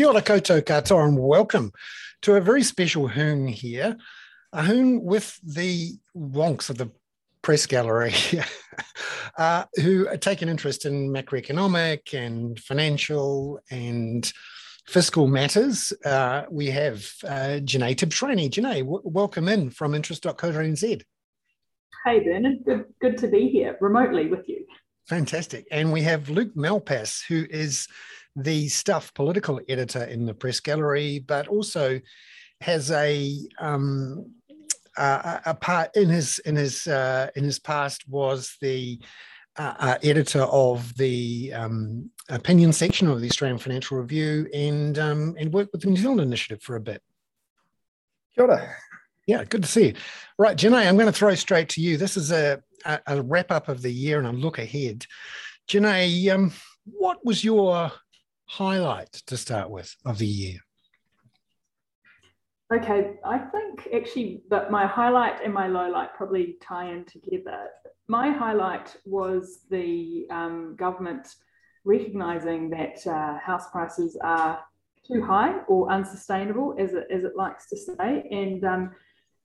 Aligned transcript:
Kia 0.00 0.08
ora 0.08 0.22
koutou 0.22 0.62
katoa 0.62 1.08
and 1.08 1.18
welcome 1.18 1.70
to 2.22 2.36
a 2.36 2.40
very 2.40 2.62
special 2.62 3.06
hoon 3.06 3.46
here. 3.46 3.98
A 4.54 4.62
hoon 4.62 5.02
with 5.04 5.38
the 5.44 5.90
wonks 6.16 6.70
of 6.70 6.78
the 6.78 6.90
press 7.42 7.66
gallery 7.66 8.14
uh, 9.36 9.64
who 9.74 10.08
take 10.16 10.40
an 10.40 10.48
interest 10.48 10.86
in 10.86 11.12
macroeconomic 11.12 12.14
and 12.18 12.58
financial 12.58 13.60
and 13.70 14.32
fiscal 14.86 15.26
matters. 15.26 15.92
Uh, 16.02 16.44
we 16.50 16.68
have 16.68 17.06
uh, 17.28 17.60
Jenee 17.62 17.94
Tibshraeny. 17.94 18.48
Jenee, 18.48 18.80
w- 18.80 19.02
welcome 19.04 19.48
in 19.48 19.68
from 19.68 19.94
interest.co.nz. 19.94 21.02
Hey, 22.06 22.20
Bernard. 22.20 22.64
Good, 22.64 22.84
good 23.02 23.18
to 23.18 23.28
be 23.28 23.50
here 23.50 23.76
remotely 23.82 24.28
with 24.28 24.48
you. 24.48 24.64
Fantastic. 25.10 25.66
And 25.70 25.92
we 25.92 26.00
have 26.02 26.30
Luke 26.30 26.54
Malpass, 26.54 27.22
who 27.26 27.44
is 27.50 27.86
the 28.36 28.68
Stuff 28.68 29.12
political 29.14 29.60
editor 29.68 30.04
in 30.04 30.26
the 30.26 30.34
Press 30.34 30.60
Gallery, 30.60 31.18
but 31.26 31.48
also 31.48 32.00
has 32.60 32.90
a 32.90 33.36
um, 33.58 34.32
uh, 34.96 35.38
a 35.46 35.54
part 35.54 35.96
in 35.96 36.08
his 36.08 36.38
in 36.40 36.56
his 36.56 36.86
uh, 36.86 37.28
in 37.36 37.44
his 37.44 37.58
past 37.58 38.08
was 38.08 38.56
the 38.60 39.00
uh, 39.56 39.74
uh 39.78 39.98
editor 40.02 40.42
of 40.42 40.94
the 40.96 41.52
um, 41.54 42.10
opinion 42.28 42.72
section 42.72 43.08
of 43.08 43.20
the 43.20 43.28
Australian 43.28 43.58
Financial 43.58 43.98
Review 43.98 44.48
and 44.52 44.98
um, 44.98 45.34
and 45.38 45.52
worked 45.52 45.72
with 45.72 45.82
the 45.82 45.88
New 45.88 45.96
Zealand 45.96 46.20
Initiative 46.20 46.62
for 46.62 46.76
a 46.76 46.80
bit. 46.80 47.02
Kia 48.34 48.44
ora. 48.44 48.76
Yeah, 49.26 49.44
good 49.44 49.62
to 49.62 49.68
see 49.68 49.88
you. 49.88 49.94
Right, 50.38 50.56
Jenee, 50.56 50.88
I'm 50.88 50.96
going 50.96 51.06
to 51.06 51.12
throw 51.12 51.34
straight 51.34 51.68
to 51.70 51.80
you. 51.80 51.96
This 51.96 52.16
is 52.16 52.32
a, 52.32 52.60
a, 52.84 52.98
a 53.06 53.22
wrap 53.22 53.52
up 53.52 53.68
of 53.68 53.80
the 53.80 53.92
year 53.92 54.18
and 54.18 54.26
a 54.26 54.32
look 54.32 54.58
ahead. 54.58 55.06
Jenee, 55.68 56.30
um, 56.30 56.52
what 56.84 57.24
was 57.24 57.44
your 57.44 57.92
highlight 58.50 59.12
to 59.12 59.36
start 59.36 59.70
with 59.70 59.94
of 60.04 60.18
the 60.18 60.26
year? 60.26 60.58
Okay, 62.72 63.14
I 63.24 63.38
think 63.38 63.88
actually 63.94 64.42
that 64.50 64.70
my 64.70 64.86
highlight 64.86 65.44
and 65.44 65.54
my 65.54 65.68
low 65.68 65.88
light 65.88 66.14
probably 66.16 66.56
tie 66.60 66.90
in 66.90 67.04
together. 67.04 67.68
My 68.08 68.30
highlight 68.30 68.96
was 69.04 69.60
the 69.70 70.26
um, 70.30 70.74
government 70.76 71.28
recognizing 71.84 72.70
that 72.70 73.06
uh, 73.06 73.38
house 73.38 73.70
prices 73.70 74.18
are 74.22 74.60
too 75.06 75.24
high 75.24 75.60
or 75.68 75.90
unsustainable, 75.90 76.74
as 76.78 76.92
it, 76.92 77.06
as 77.10 77.24
it 77.24 77.36
likes 77.36 77.68
to 77.68 77.76
say. 77.76 78.28
And 78.30 78.64
um, 78.64 78.90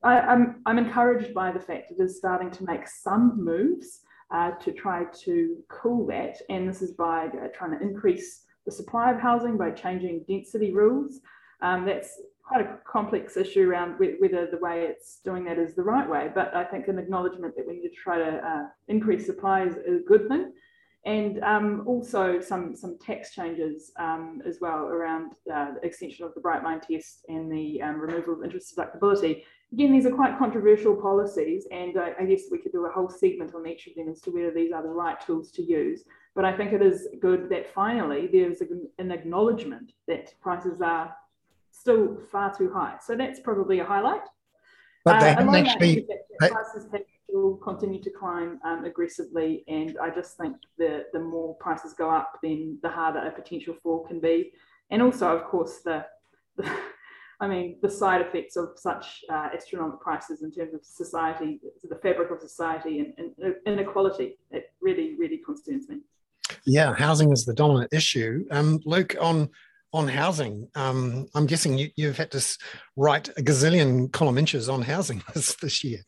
I, 0.04 0.20
am 0.20 0.30
I'm, 0.66 0.78
I'm 0.78 0.86
encouraged 0.86 1.34
by 1.34 1.52
the 1.52 1.60
fact 1.60 1.92
it 1.92 2.02
is 2.02 2.18
starting 2.18 2.52
to 2.52 2.66
make 2.66 2.88
some 2.88 3.44
moves 3.44 4.02
uh, 4.32 4.52
to 4.64 4.72
try 4.72 5.06
to 5.26 5.58
cool 5.70 6.08
that. 6.08 6.38
And 6.50 6.68
this 6.68 6.82
is 6.82 6.94
by 6.94 7.28
uh, 7.28 7.48
trying 7.56 7.78
to 7.78 7.82
increase 7.82 8.45
the 8.66 8.72
supply 8.72 9.12
of 9.12 9.20
housing 9.20 9.58
by 9.58 9.72
changing 9.72 10.26
density 10.28 10.74
rules. 10.74 11.20
Um, 11.62 11.86
that's 11.86 12.20
quite 12.44 12.62
a 12.62 12.78
complex 12.86 13.38
issue 13.38 13.70
around 13.70 13.98
whether 13.98 14.48
the 14.48 14.60
way 14.62 14.84
it's 14.84 15.20
doing 15.24 15.46
that 15.46 15.58
is 15.58 15.74
the 15.74 15.84
right 15.84 16.08
way. 16.08 16.30
But 16.34 16.56
I 16.56 16.64
think 16.64 16.88
an 16.88 17.00
acknowledgement 17.00 17.56
that 17.56 17.68
we 17.68 17.74
need 17.74 17.90
to 17.90 17.96
try 17.96 18.18
to 18.18 18.38
uh, 18.38 18.68
increase 18.88 19.26
supply 19.26 19.64
is, 19.64 19.76
a 19.76 20.04
good 20.08 20.28
thing. 20.28 20.52
And 21.06 21.44
um, 21.44 21.84
also 21.86 22.42
some, 22.42 22.76
some 22.76 22.98
tax 22.98 23.32
changes 23.32 23.92
um, 23.98 24.42
as 24.44 24.58
well 24.60 24.88
around 24.88 25.34
uh, 25.54 25.74
the 25.76 25.86
extension 25.86 26.26
of 26.26 26.34
the 26.34 26.42
Bright 26.42 26.64
Line 26.64 26.82
test 26.82 27.26
and 27.30 27.52
the 27.52 27.80
um, 27.84 28.00
removal 28.00 28.34
of 28.34 28.44
interest 28.44 28.76
deductibility. 28.76 29.44
Again, 29.72 29.92
these 29.92 30.08
are 30.08 30.12
quite 30.12 30.38
controversial 30.40 30.96
policies, 30.96 31.68
and 31.72 32.00
I, 32.00 32.14
I 32.20 32.26
guess 32.26 32.44
we 32.52 32.58
could 32.58 32.72
do 32.72 32.86
a 32.88 32.92
whole 32.92 33.10
segment 33.10 33.54
on 33.54 33.68
each 33.68 33.86
of 33.86 33.96
them 33.96 34.10
as 34.10 34.20
to 34.22 34.32
whether 34.32 34.52
these 34.52 34.72
are 34.72 34.82
the 34.82 34.90
right 34.90 35.20
tools 35.24 35.52
to 35.52 35.62
use. 35.62 36.06
But 36.34 36.44
I 36.44 36.58
think 36.58 36.74
it 36.74 36.82
is 36.82 37.08
good 37.22 37.50
that 37.50 37.72
finally 37.72 38.28
there's 38.32 38.62
an 38.98 39.12
acknowledgement 39.12 39.94
that 40.08 40.34
prices 40.42 40.82
are 40.82 41.16
still 41.72 42.18
far 42.32 42.56
too 42.56 42.72
high. 42.74 42.96
So 43.02 43.16
that's 43.16 43.40
probably 43.40 43.80
a 43.80 43.86
highlight. 43.86 44.22
But 45.04 45.20
they 45.20 45.30
uh, 45.30 45.36
haven't 45.36 45.68
actually. 45.68 46.08
Prices 46.40 46.88
have 46.92 47.02
will 47.36 47.58
continue 47.58 48.02
to 48.02 48.10
climb 48.10 48.60
um, 48.64 48.86
aggressively, 48.86 49.64
and 49.68 49.98
I 50.02 50.10
just 50.10 50.38
think 50.38 50.56
the 50.78 51.06
the 51.14 51.20
more 51.20 51.56
prices 51.56 51.94
go 51.94 52.10
up, 52.10 52.40
then 52.42 52.80
the 52.82 52.90
harder 52.90 53.20
a 53.20 53.32
potential 53.32 53.76
fall 53.84 54.06
can 54.08 54.20
be. 54.20 54.52
And 54.92 55.02
also, 55.02 55.36
of 55.36 55.46
course, 55.46 55.82
the, 55.84 56.06
the 56.58 56.70
I 57.42 57.48
mean, 57.48 57.78
the 57.82 57.90
side 57.90 58.22
effects 58.22 58.56
of 58.56 58.70
such 58.78 59.24
uh, 59.30 59.50
astronomical 59.54 60.00
prices 60.00 60.42
in 60.42 60.52
terms 60.52 60.74
of 60.74 60.86
society, 60.86 61.60
the 61.84 61.96
fabric 61.98 62.32
of 62.32 62.40
society, 62.40 63.00
and, 63.00 63.34
and 63.38 63.56
inequality, 63.66 64.38
it 64.52 64.72
really, 64.82 65.16
really 65.20 65.40
concerns 65.46 65.90
me. 65.90 65.98
Yeah, 66.66 66.94
housing 66.96 67.32
is 67.32 67.44
the 67.46 67.54
dominant 67.54 67.94
issue. 67.94 68.46
Um, 68.52 68.80
Luke, 68.86 69.16
on 69.20 69.50
on 69.94 70.08
housing, 70.10 70.68
um, 70.76 71.28
I'm 71.36 71.46
guessing 71.46 71.78
you, 71.96 72.08
have 72.08 72.18
had 72.18 72.32
to 72.32 72.58
write 72.98 73.30
a 73.30 73.42
gazillion 73.42 74.12
column 74.12 74.38
inches 74.38 74.68
on 74.68 74.82
housing 74.82 75.24
this, 75.34 75.56
this 75.56 75.86
year. 75.86 76.00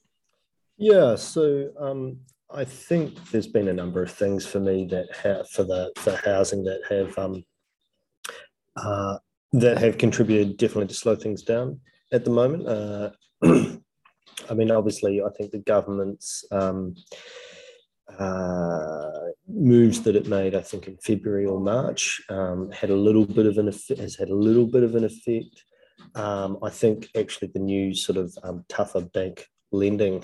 Yeah, 0.77 1.15
so 1.15 1.71
um, 1.79 2.19
I 2.51 2.63
think 2.63 3.31
there's 3.31 3.47
been 3.47 3.67
a 3.67 3.73
number 3.73 4.03
of 4.03 4.11
things 4.11 4.45
for 4.45 4.59
me 4.59 4.85
that 4.91 5.07
have 5.23 5.49
for 5.49 5.63
the 5.63 5.91
for 5.97 6.15
housing 6.15 6.63
that 6.65 6.81
have 6.89 7.17
um, 7.17 7.43
uh, 8.75 9.17
that 9.53 9.79
have 9.79 9.97
contributed 9.97 10.57
definitely 10.57 10.87
to 10.87 10.93
slow 10.93 11.15
things 11.15 11.41
down 11.41 11.79
at 12.13 12.23
the 12.23 12.31
moment. 12.31 12.67
Uh, 12.67 13.09
I 14.49 14.53
mean, 14.53 14.69
obviously, 14.69 15.21
I 15.21 15.29
think 15.35 15.51
the 15.51 15.59
government's 15.59 16.45
um, 16.51 16.95
uh, 18.19 19.09
moves 19.47 20.03
that 20.03 20.15
it 20.15 20.27
made, 20.27 20.53
I 20.55 20.61
think 20.61 20.87
in 20.87 20.97
February 20.97 21.45
or 21.45 21.59
March, 21.59 22.21
um, 22.29 22.71
had 22.71 22.91
a 22.91 22.95
little 22.95 23.25
bit 23.25 23.47
of 23.47 23.57
an 23.57 23.67
effect, 23.67 23.99
has 23.99 24.15
had 24.15 24.29
a 24.29 24.35
little 24.35 24.67
bit 24.67 24.83
of 24.83 24.95
an 24.95 25.03
effect. 25.03 25.65
Um, 26.15 26.59
I 26.63 26.69
think 26.69 27.07
actually 27.17 27.49
the 27.53 27.59
new 27.59 27.95
sort 27.95 28.17
of 28.17 28.37
um, 28.43 28.63
tougher 28.69 29.01
bank 29.01 29.47
lending 29.71 30.23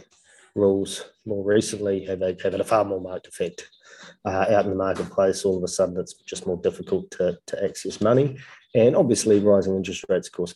rules 0.55 1.03
more 1.25 1.43
recently 1.43 2.05
have, 2.05 2.21
have 2.21 2.41
had 2.41 2.61
a 2.61 2.63
far 2.63 2.85
more 2.85 3.01
marked 3.01 3.27
effect 3.27 3.69
uh, 4.25 4.45
out 4.49 4.65
in 4.65 4.71
the 4.71 4.75
marketplace. 4.75 5.45
All 5.45 5.57
of 5.57 5.63
a 5.63 5.67
sudden, 5.67 5.97
it's 5.97 6.13
just 6.13 6.47
more 6.47 6.57
difficult 6.57 7.09
to, 7.11 7.37
to 7.47 7.63
access 7.63 8.01
money. 8.01 8.37
And 8.75 8.95
obviously, 8.95 9.39
rising 9.39 9.75
interest 9.75 10.05
rates, 10.09 10.27
of 10.27 10.33
course, 10.33 10.55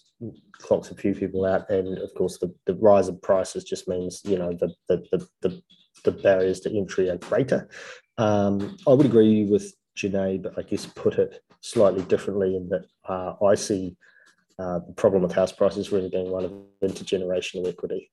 clocks 0.54 0.92
a 0.92 0.96
few 0.96 1.14
people 1.14 1.46
out. 1.46 1.70
And 1.70 1.98
of 2.00 2.14
course, 2.16 2.38
the, 2.40 2.54
the 2.66 2.76
rise 2.76 3.08
of 3.08 3.22
prices 3.22 3.64
just 3.64 3.88
means, 3.88 4.22
you 4.26 4.38
know, 4.38 4.54
the, 4.54 4.74
the, 4.88 5.04
the, 5.12 5.28
the 5.42 5.62
the 6.04 6.12
barriers 6.12 6.60
to 6.62 6.76
entry 6.76 7.10
are 7.10 7.18
greater. 7.18 7.68
Um, 8.18 8.78
I 8.88 8.94
would 8.94 9.06
agree 9.06 9.46
with 9.46 9.74
Jenee, 9.96 10.38
but 10.38 10.58
I 10.58 10.62
guess 10.62 10.86
put 10.86 11.16
it 11.16 11.44
slightly 11.62 12.04
differently 12.04 12.56
in 12.56 12.70
that 12.70 12.86
uh, 13.08 13.34
I 13.46 13.56
see 13.56 13.98
uh, 14.60 14.80
the 14.80 14.94
problem 14.94 15.24
with 15.24 15.34
house 15.34 15.52
prices 15.52 15.92
really 15.92 16.10
being 16.10 16.30
one 16.30 16.46
of 16.46 16.54
intergenerational 16.84 17.68
equity. 17.68 18.12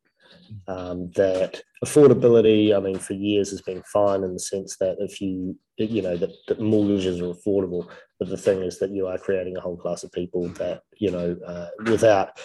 Um, 0.68 1.10
that 1.16 1.62
affordability, 1.84 2.76
I 2.76 2.80
mean, 2.80 2.98
for 2.98 3.14
years 3.14 3.50
has 3.50 3.60
been 3.60 3.82
fine 3.82 4.22
in 4.22 4.32
the 4.32 4.38
sense 4.38 4.76
that 4.78 4.96
if 5.00 5.20
you, 5.20 5.58
you 5.76 6.02
know, 6.02 6.16
that, 6.16 6.30
that 6.48 6.60
mortgages 6.60 7.20
are 7.20 7.34
affordable, 7.34 7.88
but 8.18 8.28
the 8.28 8.36
thing 8.36 8.62
is 8.62 8.78
that 8.78 8.90
you 8.90 9.06
are 9.06 9.18
creating 9.18 9.56
a 9.56 9.60
whole 9.60 9.76
class 9.76 10.04
of 10.04 10.12
people 10.12 10.48
that, 10.50 10.82
you 10.98 11.10
know, 11.10 11.36
uh, 11.46 11.68
without 11.90 12.38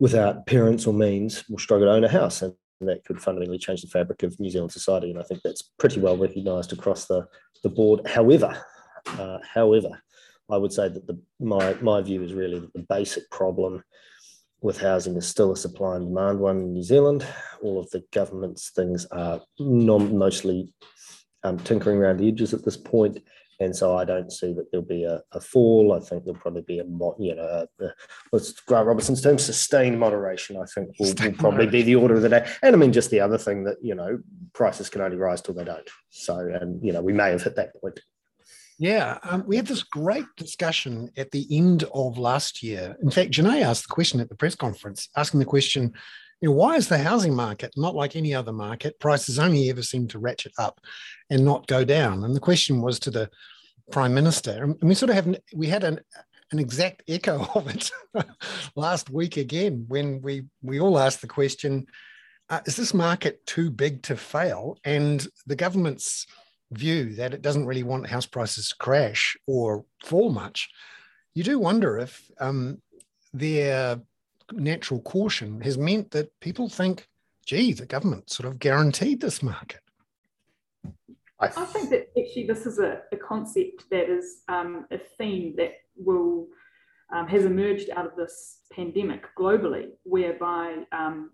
without 0.00 0.46
parents 0.46 0.86
or 0.86 0.94
means 0.94 1.44
will 1.48 1.58
struggle 1.58 1.86
to 1.88 1.92
own 1.92 2.04
a 2.04 2.08
house. 2.08 2.42
And 2.42 2.54
that 2.80 3.04
could 3.04 3.20
fundamentally 3.20 3.58
change 3.58 3.82
the 3.82 3.88
fabric 3.88 4.22
of 4.22 4.38
New 4.38 4.50
Zealand 4.50 4.72
society. 4.72 5.10
And 5.10 5.18
I 5.18 5.24
think 5.24 5.42
that's 5.42 5.62
pretty 5.78 6.00
well 6.00 6.16
recognised 6.16 6.72
across 6.72 7.06
the, 7.06 7.26
the 7.62 7.68
board. 7.68 8.06
However, 8.06 8.56
uh, 9.18 9.38
however, 9.42 10.00
I 10.50 10.56
would 10.56 10.72
say 10.72 10.88
that 10.88 11.06
the, 11.06 11.20
my, 11.40 11.74
my 11.74 12.00
view 12.00 12.22
is 12.22 12.32
really 12.32 12.60
that 12.60 12.72
the 12.72 12.86
basic 12.88 13.28
problem 13.30 13.82
with 14.60 14.78
housing 14.78 15.16
is 15.16 15.26
still 15.26 15.52
a 15.52 15.56
supply 15.56 15.96
and 15.96 16.06
demand 16.06 16.40
one 16.40 16.58
in 16.58 16.72
New 16.72 16.82
Zealand. 16.82 17.26
All 17.62 17.78
of 17.78 17.88
the 17.90 18.04
government's 18.12 18.70
things 18.70 19.06
are 19.06 19.40
non, 19.58 20.16
mostly 20.16 20.72
um, 21.44 21.58
tinkering 21.58 21.98
around 21.98 22.18
the 22.18 22.28
edges 22.28 22.52
at 22.54 22.64
this 22.64 22.76
point. 22.76 23.20
And 23.60 23.74
so 23.74 23.96
I 23.96 24.04
don't 24.04 24.30
see 24.30 24.52
that 24.52 24.70
there'll 24.70 24.86
be 24.86 25.02
a, 25.02 25.20
a 25.32 25.40
fall. 25.40 25.92
I 25.92 25.98
think 25.98 26.24
there'll 26.24 26.40
probably 26.40 26.62
be 26.62 26.78
a, 26.78 26.84
you 26.84 27.34
know, 27.34 27.66
a, 27.80 27.84
a, 27.84 27.92
what's 28.30 28.52
Grant 28.52 28.86
Robertson's 28.86 29.20
term, 29.20 29.36
sustained 29.36 29.98
moderation, 29.98 30.56
I 30.56 30.64
think 30.66 30.90
will, 31.00 31.12
will 31.20 31.32
probably 31.32 31.66
be 31.66 31.82
the 31.82 31.96
order 31.96 32.14
of 32.14 32.22
the 32.22 32.28
day. 32.28 32.48
And 32.62 32.74
I 32.74 32.78
mean, 32.78 32.92
just 32.92 33.10
the 33.10 33.20
other 33.20 33.38
thing 33.38 33.64
that, 33.64 33.78
you 33.82 33.96
know, 33.96 34.20
prices 34.52 34.88
can 34.88 35.00
only 35.00 35.16
rise 35.16 35.42
till 35.42 35.54
they 35.54 35.64
don't. 35.64 35.88
So, 36.10 36.38
and, 36.38 36.84
you 36.84 36.92
know, 36.92 37.02
we 37.02 37.12
may 37.12 37.30
have 37.30 37.42
hit 37.42 37.56
that 37.56 37.80
point. 37.80 37.98
Yeah, 38.78 39.18
um, 39.24 39.42
we 39.46 39.56
had 39.56 39.66
this 39.66 39.82
great 39.82 40.26
discussion 40.36 41.10
at 41.16 41.32
the 41.32 41.46
end 41.50 41.84
of 41.92 42.16
last 42.16 42.62
year. 42.62 42.96
In 43.02 43.10
fact, 43.10 43.32
Jenee 43.32 43.62
asked 43.62 43.88
the 43.88 43.94
question 43.94 44.20
at 44.20 44.28
the 44.28 44.36
press 44.36 44.54
conference, 44.54 45.08
asking 45.16 45.40
the 45.40 45.46
question, 45.46 45.92
you 46.40 46.48
know, 46.48 46.54
why 46.54 46.76
is 46.76 46.86
the 46.86 46.98
housing 46.98 47.34
market 47.34 47.72
not 47.76 47.96
like 47.96 48.14
any 48.14 48.32
other 48.32 48.52
market? 48.52 49.00
Prices 49.00 49.40
only 49.40 49.68
ever 49.68 49.82
seem 49.82 50.06
to 50.08 50.20
ratchet 50.20 50.52
up 50.58 50.80
and 51.28 51.44
not 51.44 51.66
go 51.66 51.84
down. 51.84 52.22
And 52.22 52.36
the 52.36 52.40
question 52.40 52.80
was 52.80 53.00
to 53.00 53.10
the 53.10 53.28
prime 53.90 54.14
minister, 54.14 54.62
and 54.62 54.76
we 54.80 54.94
sort 54.94 55.10
of 55.10 55.16
have 55.16 55.36
we 55.54 55.66
had 55.66 55.82
an 55.82 56.00
an 56.52 56.58
exact 56.58 57.02
echo 57.08 57.46
of 57.54 57.68
it 57.68 57.90
last 58.76 59.10
week 59.10 59.36
again 59.36 59.84
when 59.88 60.22
we 60.22 60.44
we 60.62 60.78
all 60.78 60.98
asked 60.98 61.20
the 61.20 61.26
question: 61.26 61.86
uh, 62.50 62.60
Is 62.66 62.76
this 62.76 62.94
market 62.94 63.44
too 63.44 63.70
big 63.70 64.02
to 64.04 64.16
fail? 64.16 64.78
And 64.84 65.26
the 65.46 65.56
government's 65.56 66.26
view 66.72 67.14
that 67.14 67.32
it 67.32 67.42
doesn't 67.42 67.66
really 67.66 67.82
want 67.82 68.06
house 68.06 68.26
prices 68.26 68.68
to 68.68 68.76
crash 68.76 69.36
or 69.46 69.84
fall 70.04 70.30
much 70.30 70.68
you 71.38 71.44
do 71.44 71.60
wonder 71.60 71.98
if 71.98 72.30
um, 72.40 72.82
their 73.32 74.00
natural 74.52 75.00
caution 75.02 75.60
has 75.60 75.78
meant 75.78 76.10
that 76.10 76.32
people 76.40 76.68
think, 76.68 77.06
gee, 77.46 77.72
the 77.72 77.86
government 77.86 78.28
sort 78.28 78.48
of 78.48 78.58
guaranteed 78.58 79.20
this 79.20 79.40
market. 79.40 79.78
I, 81.38 81.46
I 81.46 81.48
think 81.48 81.90
that 81.90 82.08
actually 82.18 82.48
this 82.48 82.66
is 82.66 82.80
a, 82.80 83.02
a 83.12 83.16
concept 83.16 83.84
that 83.92 84.10
is 84.10 84.42
um, 84.48 84.86
a 84.90 84.98
theme 84.98 85.54
that 85.58 85.74
will 85.96 86.48
um, 87.14 87.28
has 87.28 87.44
emerged 87.44 87.90
out 87.90 88.04
of 88.04 88.16
this 88.16 88.62
pandemic 88.72 89.24
globally, 89.38 89.90
whereby 90.02 90.78
um, 90.90 91.30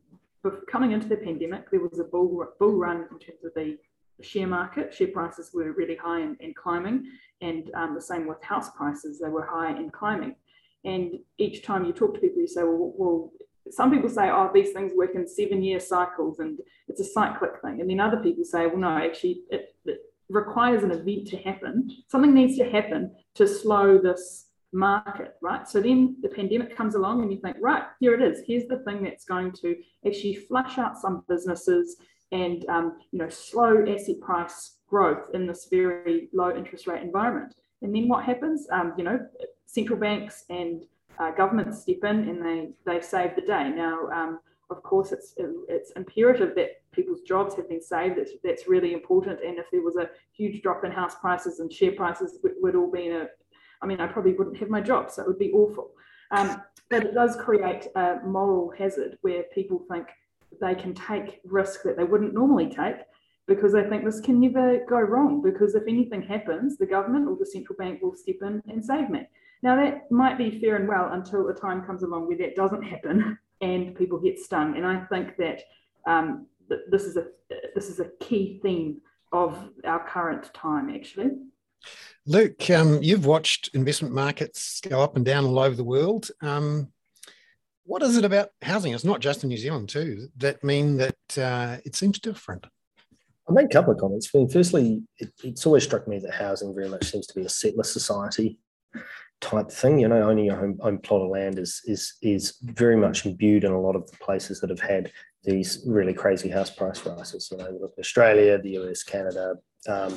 coming 0.71 0.93
into 0.93 1.09
the 1.09 1.17
pandemic, 1.17 1.71
there 1.71 1.81
was 1.81 1.99
a 1.99 2.05
bull, 2.05 2.47
bull 2.61 2.77
run 2.77 3.07
in 3.11 3.19
terms 3.19 3.43
of 3.43 3.55
the 3.55 3.79
share 4.23 4.47
market. 4.47 4.95
Share 4.95 5.09
prices 5.09 5.51
were 5.53 5.73
really 5.73 5.97
high 5.97 6.21
and, 6.21 6.57
climbing, 6.57 7.05
and 7.41 7.71
um, 7.75 7.95
the 7.95 8.01
same 8.01 8.27
with 8.27 8.43
house 8.43 8.71
prices, 8.71 9.19
they 9.19 9.29
were 9.29 9.47
high 9.47 9.71
and 9.71 9.93
climbing. 9.93 10.37
And 10.85 11.15
each 11.39 11.65
time 11.65 11.85
you 11.85 11.93
talk 11.93 12.15
to 12.15 12.21
people, 12.21 12.41
you 12.41 12.49
say, 12.49 12.63
well, 12.63 12.93
well 12.97 13.33
some 13.71 13.91
people 13.91 14.11
say, 14.11 14.31
oh, 14.31 14.51
these 14.53 14.73
things 14.73 14.93
work 14.95 15.15
in 15.15 15.27
seven 15.27 15.63
year 15.63 15.81
cycles 15.81 16.39
and 16.39 16.59
it's 16.89 17.01
a 17.01 17.05
cyclic 17.05 17.53
thing. 17.63 17.81
And 17.81 17.89
then 17.89 18.01
other 18.01 18.19
people 18.19 18.45
say, 18.45 18.67
well, 18.67 18.77
no, 18.77 18.89
actually, 18.89 19.43
it, 19.51 19.75
it 19.87 20.01
requires 20.29 20.83
an 20.83 20.91
event 20.91 21.29
to 21.29 21.39
happen. 21.39 21.89
Something 22.09 22.35
needs 22.35 22.59
to 22.59 22.71
happen 22.71 23.15
to 23.37 23.49
slow 23.49 23.99
this 23.99 24.49
market, 24.73 25.35
right? 25.41 25.67
So 25.67 25.81
then 25.81 26.17
the 26.21 26.29
pandemic 26.29 26.77
comes 26.77 26.95
along 26.95 27.23
and 27.23 27.33
you 27.33 27.41
think, 27.41 27.57
right, 27.61 27.85
here 28.01 28.15
it 28.15 28.21
is. 28.21 28.43
Here's 28.47 28.67
the 28.67 28.81
thing 28.81 29.03
that's 29.03 29.25
going 29.25 29.53
to 29.63 29.77
actually 30.07 30.35
flush 30.35 30.79
out 30.79 30.99
some 30.99 31.25
businesses 31.29 31.97
and 32.35 32.69
um, 32.69 32.99
you 33.13 33.19
know 33.19 33.29
slow 33.29 33.85
asset 33.89 34.21
price 34.21 34.79
growth 34.89 35.31
in 35.33 35.47
this 35.47 35.69
very 35.71 36.29
low 36.33 36.55
interest 36.55 36.87
rate 36.87 37.03
environment. 37.03 37.55
And 37.83 37.95
then 37.95 38.09
what 38.09 38.25
happens? 38.25 38.67
Um, 38.71 38.93
you 38.99 39.05
know, 39.05 39.19
central 39.67 39.99
banks 39.99 40.45
and 40.51 40.85
uh, 41.19 41.31
governments 41.31 41.83
step 41.83 42.03
in 42.03 42.29
and 42.29 42.45
they 42.45 42.69
they 42.85 43.01
save 43.01 43.37
the 43.37 43.43
day. 43.43 43.71
Now, 43.71 44.09
um, 44.13 44.41
of 44.71 44.83
course, 44.83 45.13
it's 45.13 45.35
it's 45.69 45.93
imperative 45.93 46.55
that 46.57 46.83
people's 46.93 47.23
jobs 47.23 47.55
have 47.55 47.69
been 47.69 47.83
saved. 47.83 48.19
That's 48.19 48.33
that's 48.43 48.69
really 48.69 48.93
important. 48.93 49.39
And 49.47 49.59
if 49.59 49.67
there 49.71 49.83
was 49.83 49.97
a 49.97 50.11
huge 50.33 50.63
drop 50.63 50.85
in 50.85 50.91
house 50.91 51.15
prices 51.15 51.61
and 51.61 51.73
share 51.73 51.93
prices, 51.93 52.39
would, 52.43 52.55
would 52.61 52.75
all 52.75 52.91
be 52.91 53.07
in 53.07 53.17
a 53.17 53.27
I 53.83 53.87
mean, 53.87 54.01
I 54.01 54.07
probably 54.07 54.33
wouldn't 54.33 54.57
have 54.57 54.71
my 54.71 54.81
job, 54.81 55.11
so 55.11 55.23
it 55.23 55.29
would 55.29 55.39
be 55.39 55.53
awful. 55.53 55.91
Um, 56.31 56.63
but 56.89 57.05
it 57.05 57.15
does 57.15 57.37
create 57.37 57.87
a 57.95 58.17
moral 58.25 58.73
hazard 58.79 59.19
where 59.21 59.45
people 59.55 59.85
think 59.91 60.07
they 60.61 60.75
can 60.75 60.95
take 60.95 61.41
risk 61.45 61.83
that 61.85 61.97
they 61.97 62.05
wouldn't 62.05 62.35
normally 62.35 62.69
take 62.69 62.97
because 63.47 63.73
they 63.73 63.85
think 63.85 64.05
this 64.05 64.21
can 64.21 64.41
never 64.41 64.85
go 64.89 64.99
wrong. 64.99 65.43
Because 65.43 65.75
if 65.75 65.85
anything 65.89 66.23
happens, 66.23 66.79
the 66.79 66.87
government 66.87 67.29
or 67.29 67.37
the 67.37 67.47
central 67.47 67.77
bank 67.77 68.03
will 68.03 68.15
step 68.15 68.37
in 68.43 68.63
and 68.69 68.85
save 68.85 69.11
me. 69.11 69.29
Now, 69.63 69.77
that 69.77 70.11
might 70.11 70.39
be 70.39 70.61
fair 70.61 70.77
and 70.77 70.89
well 70.89 71.11
until 71.13 71.49
a 71.49 71.55
time 71.55 71.85
comes 71.85 72.03
along 72.03 72.27
where 72.27 72.39
that 72.39 72.57
doesn't 72.57 72.83
happen 72.83 73.39
and 73.61 73.95
people 73.95 74.19
get 74.19 74.39
stung. 74.39 74.77
And 74.77 74.87
I 74.87 75.05
think 75.07 75.37
that 75.37 75.63
um, 76.07 76.47
this 76.91 77.05
is 77.05 77.17
a 77.17 77.27
this 77.75 77.89
is 77.89 78.01
a 78.01 78.11
key 78.21 78.59
theme 78.63 79.01
of 79.33 79.71
our 79.85 80.07
current 80.09 80.53
time, 80.55 80.91
actually. 80.91 81.31
Luke, 82.27 82.71
um, 82.71 83.03
you've 83.03 83.27
watched 83.27 83.71
investment 83.75 84.15
markets 84.15 84.81
go 84.81 85.03
up 85.03 85.17
and 85.17 85.25
down 85.25 85.45
all 85.45 85.59
over 85.59 85.77
the 85.77 85.85
world. 85.85 86.31
Um, 86.41 86.89
what 87.85 88.03
is 88.03 88.17
it 88.17 88.25
about 88.25 88.49
housing? 88.63 88.93
It's 88.93 89.05
not 89.05 89.21
just 89.21 89.43
in 89.43 89.49
New 89.49 89.59
Zealand 89.59 89.89
too 89.89 90.29
that 90.39 90.65
mean 90.65 90.97
that 90.97 91.39
uh, 91.39 91.79
it 91.85 91.95
seems 91.95 92.19
different. 92.19 92.67
I 93.49 93.53
make 93.53 93.67
a 93.67 93.69
couple 93.69 93.93
of 93.93 94.01
comments. 94.01 94.31
I 94.35 94.39
mean, 94.39 94.49
firstly, 94.49 95.03
it, 95.19 95.33
it's 95.43 95.67
always 95.67 95.85
struck 95.85 96.09
me 96.09 96.19
that 96.19 96.33
housing 96.33 96.75
very 96.75 96.89
much 96.89 97.05
seems 97.05 97.27
to 97.27 97.35
be 97.35 97.45
a 97.45 97.49
settler 97.49 97.85
society 97.85 98.59
type 99.41 99.71
thing. 99.71 99.99
You 99.99 100.09
know, 100.09 100.23
owning 100.23 100.47
your 100.47 100.65
own, 100.65 100.79
own 100.81 100.99
plot 100.99 101.23
of 101.23 101.29
land 101.29 101.59
is 101.59 101.83
is 101.85 102.15
is 102.23 102.57
very 102.63 102.97
much 102.97 103.27
imbued 103.27 103.65
in 103.65 103.73
a 103.73 103.81
lot 103.81 103.97
of 103.97 104.11
the 104.11 104.17
places 104.17 104.61
that 104.61 104.71
have 104.71 104.81
had 104.81 105.13
these 105.43 105.85
really 105.87 106.15
crazy 106.15 106.49
house 106.49 106.71
price 106.71 107.05
rises. 107.05 107.49
You 107.51 107.59
know, 107.59 107.91
Australia, 107.99 108.59
the 108.59 108.79
US, 108.79 109.03
Canada, 109.03 109.57
um, 109.87 110.17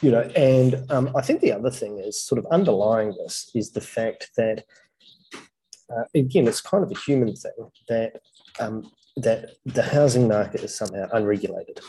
you 0.00 0.12
know, 0.12 0.22
and 0.36 0.84
um, 0.90 1.10
I 1.16 1.22
think 1.22 1.40
the 1.40 1.52
other 1.52 1.70
thing 1.70 1.98
is 1.98 2.22
sort 2.22 2.38
of 2.38 2.46
underlying 2.52 3.14
this 3.18 3.50
is 3.54 3.72
the 3.72 3.80
fact 3.80 4.30
that 4.36 4.64
uh, 5.96 6.04
again, 6.14 6.46
it's 6.46 6.60
kind 6.60 6.84
of 6.84 6.90
a 6.90 6.98
human 6.98 7.34
thing 7.34 7.70
that 7.88 8.20
um, 8.58 8.90
that 9.16 9.52
the 9.66 9.82
housing 9.82 10.28
market 10.28 10.62
is 10.62 10.76
somehow 10.76 11.06
unregulated, 11.12 11.80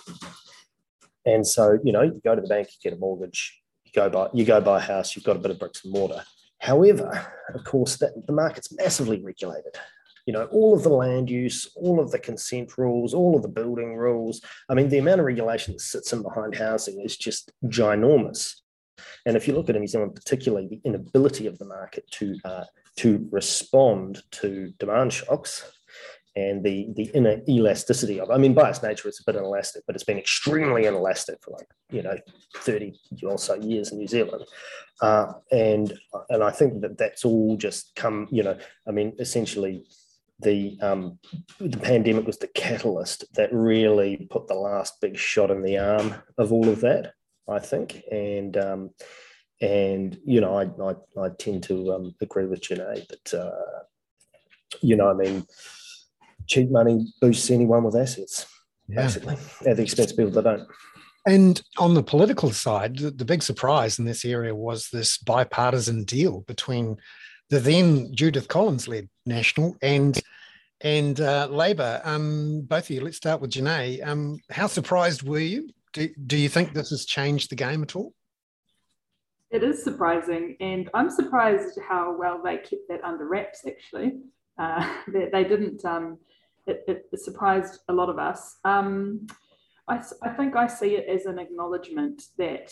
and 1.25 1.45
so 1.45 1.79
you 1.83 1.91
know, 1.91 2.01
you 2.01 2.21
go 2.23 2.35
to 2.35 2.41
the 2.41 2.47
bank, 2.47 2.67
you 2.67 2.89
get 2.89 2.97
a 2.97 2.99
mortgage, 2.99 3.61
you 3.85 3.91
go 3.93 4.09
buy 4.09 4.29
you 4.33 4.45
go 4.45 4.61
buy 4.61 4.77
a 4.77 4.81
house, 4.81 5.15
you've 5.15 5.25
got 5.25 5.35
a 5.35 5.39
bit 5.39 5.51
of 5.51 5.59
bricks 5.59 5.83
and 5.83 5.93
mortar. 5.93 6.23
However, 6.59 7.33
of 7.53 7.63
course, 7.63 7.97
that 7.97 8.11
the 8.27 8.33
market's 8.33 8.71
massively 8.71 9.23
regulated 9.23 9.77
you 10.25 10.33
know, 10.33 10.45
all 10.45 10.75
of 10.75 10.83
the 10.83 10.89
land 10.89 11.29
use, 11.29 11.69
all 11.75 11.99
of 11.99 12.11
the 12.11 12.19
consent 12.19 12.77
rules, 12.77 13.13
all 13.13 13.35
of 13.35 13.41
the 13.41 13.47
building 13.47 13.95
rules. 13.95 14.41
I 14.69 14.73
mean, 14.73 14.89
the 14.89 14.99
amount 14.99 15.19
of 15.19 15.25
regulation 15.25 15.73
that 15.73 15.81
sits 15.81 16.13
in 16.13 16.21
behind 16.21 16.55
housing 16.55 17.01
is 17.01 17.17
just 17.17 17.51
ginormous. 17.65 18.55
And 19.25 19.35
if 19.35 19.47
you 19.47 19.55
look 19.55 19.69
at 19.69 19.75
New 19.75 19.87
Zealand, 19.87 20.15
particularly 20.15 20.67
the 20.67 20.81
inability 20.85 21.47
of 21.47 21.57
the 21.57 21.65
market 21.65 22.09
to 22.11 22.37
uh, 22.45 22.63
to 22.97 23.27
respond 23.31 24.21
to 24.31 24.73
demand 24.79 25.13
shocks 25.13 25.71
and 26.35 26.63
the 26.63 26.87
the 26.95 27.11
inner 27.13 27.41
elasticity 27.47 28.19
of. 28.19 28.31
I 28.31 28.37
mean, 28.37 28.53
by 28.53 28.69
its 28.69 28.81
nature, 28.81 29.07
it's 29.07 29.19
a 29.19 29.23
bit 29.25 29.35
inelastic, 29.35 29.83
but 29.85 29.95
it's 29.95 30.03
been 30.03 30.17
extremely 30.17 30.85
inelastic 30.85 31.39
for 31.41 31.51
like 31.51 31.67
you 31.89 32.03
know 32.03 32.17
thirty 32.57 32.99
or 33.23 33.37
so 33.37 33.55
years 33.55 33.91
in 33.91 33.97
New 33.97 34.07
Zealand, 34.07 34.45
uh, 35.01 35.33
and 35.51 35.93
and 36.29 36.43
I 36.43 36.51
think 36.51 36.81
that 36.81 36.97
that's 36.97 37.25
all 37.25 37.57
just 37.57 37.95
come. 37.95 38.27
You 38.31 38.43
know, 38.43 38.57
I 38.87 38.91
mean, 38.91 39.13
essentially 39.19 39.83
the 40.39 40.77
um, 40.81 41.19
the 41.59 41.77
pandemic 41.77 42.25
was 42.25 42.37
the 42.37 42.47
catalyst 42.47 43.25
that 43.35 43.53
really 43.53 44.27
put 44.29 44.47
the 44.47 44.55
last 44.55 45.01
big 45.01 45.17
shot 45.17 45.51
in 45.51 45.63
the 45.63 45.77
arm 45.77 46.15
of 46.37 46.53
all 46.53 46.69
of 46.69 46.81
that. 46.81 47.13
I 47.49 47.59
think, 47.59 48.03
and 48.09 48.55
um, 48.55 48.89
and 49.61 50.19
you 50.25 50.41
know, 50.41 50.57
I 50.57 50.63
I, 50.83 51.25
I 51.25 51.29
tend 51.37 51.63
to 51.63 51.93
um, 51.93 52.15
agree 52.19 52.45
with 52.45 52.61
Jenee 52.61 53.05
that 53.09 53.33
uh, 53.33 53.83
you 54.81 54.95
know, 54.95 55.09
I 55.09 55.13
mean, 55.13 55.45
cheap 56.47 56.69
money 56.69 57.05
boosts 57.21 57.49
anyone 57.51 57.83
with 57.83 57.95
assets, 57.95 58.47
yeah. 58.87 59.03
basically, 59.03 59.37
at 59.65 59.77
the 59.77 59.83
expense 59.83 60.11
of 60.11 60.17
people 60.17 60.31
that 60.33 60.43
don't. 60.43 60.67
And 61.27 61.61
on 61.77 61.93
the 61.93 62.01
political 62.01 62.51
side, 62.51 62.97
the, 62.97 63.25
big 63.25 63.43
surprise 63.43 63.99
in 63.99 64.05
this 64.05 64.25
area 64.25 64.55
was 64.55 64.89
this 64.89 65.19
bipartisan 65.19 66.03
deal 66.03 66.41
between 66.41 66.97
the 67.51 67.59
then 67.59 68.15
Judith 68.15 68.47
Collins 68.47 68.87
led 68.87 69.07
National 69.25 69.75
and 69.83 70.19
and 70.83 71.21
uh, 71.21 71.47
Labor. 71.51 72.01
Um, 72.03 72.61
both 72.61 72.85
of 72.85 72.89
you, 72.89 73.01
let's 73.01 73.17
start 73.17 73.39
with 73.39 73.51
Jenee. 73.51 74.01
Um, 74.01 74.39
how 74.49 74.65
surprised 74.65 75.21
were 75.21 75.37
you? 75.37 75.69
Do, 75.93 76.09
do 76.25 76.37
you 76.37 76.49
think 76.49 76.73
this 76.73 76.89
has 76.89 77.05
changed 77.05 77.51
the 77.51 77.55
game 77.55 77.83
at 77.83 77.95
all? 77.95 78.13
It 79.51 79.63
is 79.63 79.83
surprising, 79.83 80.55
and 80.61 80.89
I'm 80.93 81.09
surprised 81.09 81.77
how 81.87 82.15
well 82.17 82.41
they 82.41 82.57
kept 82.57 82.87
that 82.87 83.03
under 83.03 83.27
wraps. 83.27 83.65
Actually, 83.67 84.19
uh, 84.57 84.89
they, 85.07 85.29
they, 85.31 85.43
didn't. 85.43 85.83
Um, 85.83 86.17
it, 86.67 86.83
it, 86.87 87.19
surprised 87.19 87.79
a 87.89 87.93
lot 87.93 88.09
of 88.09 88.17
us. 88.17 88.57
Um, 88.63 89.27
I, 89.89 90.01
I 90.21 90.29
think 90.29 90.55
I 90.55 90.67
see 90.67 90.95
it 90.95 91.07
as 91.09 91.25
an 91.25 91.37
acknowledgement 91.37 92.27
that 92.37 92.71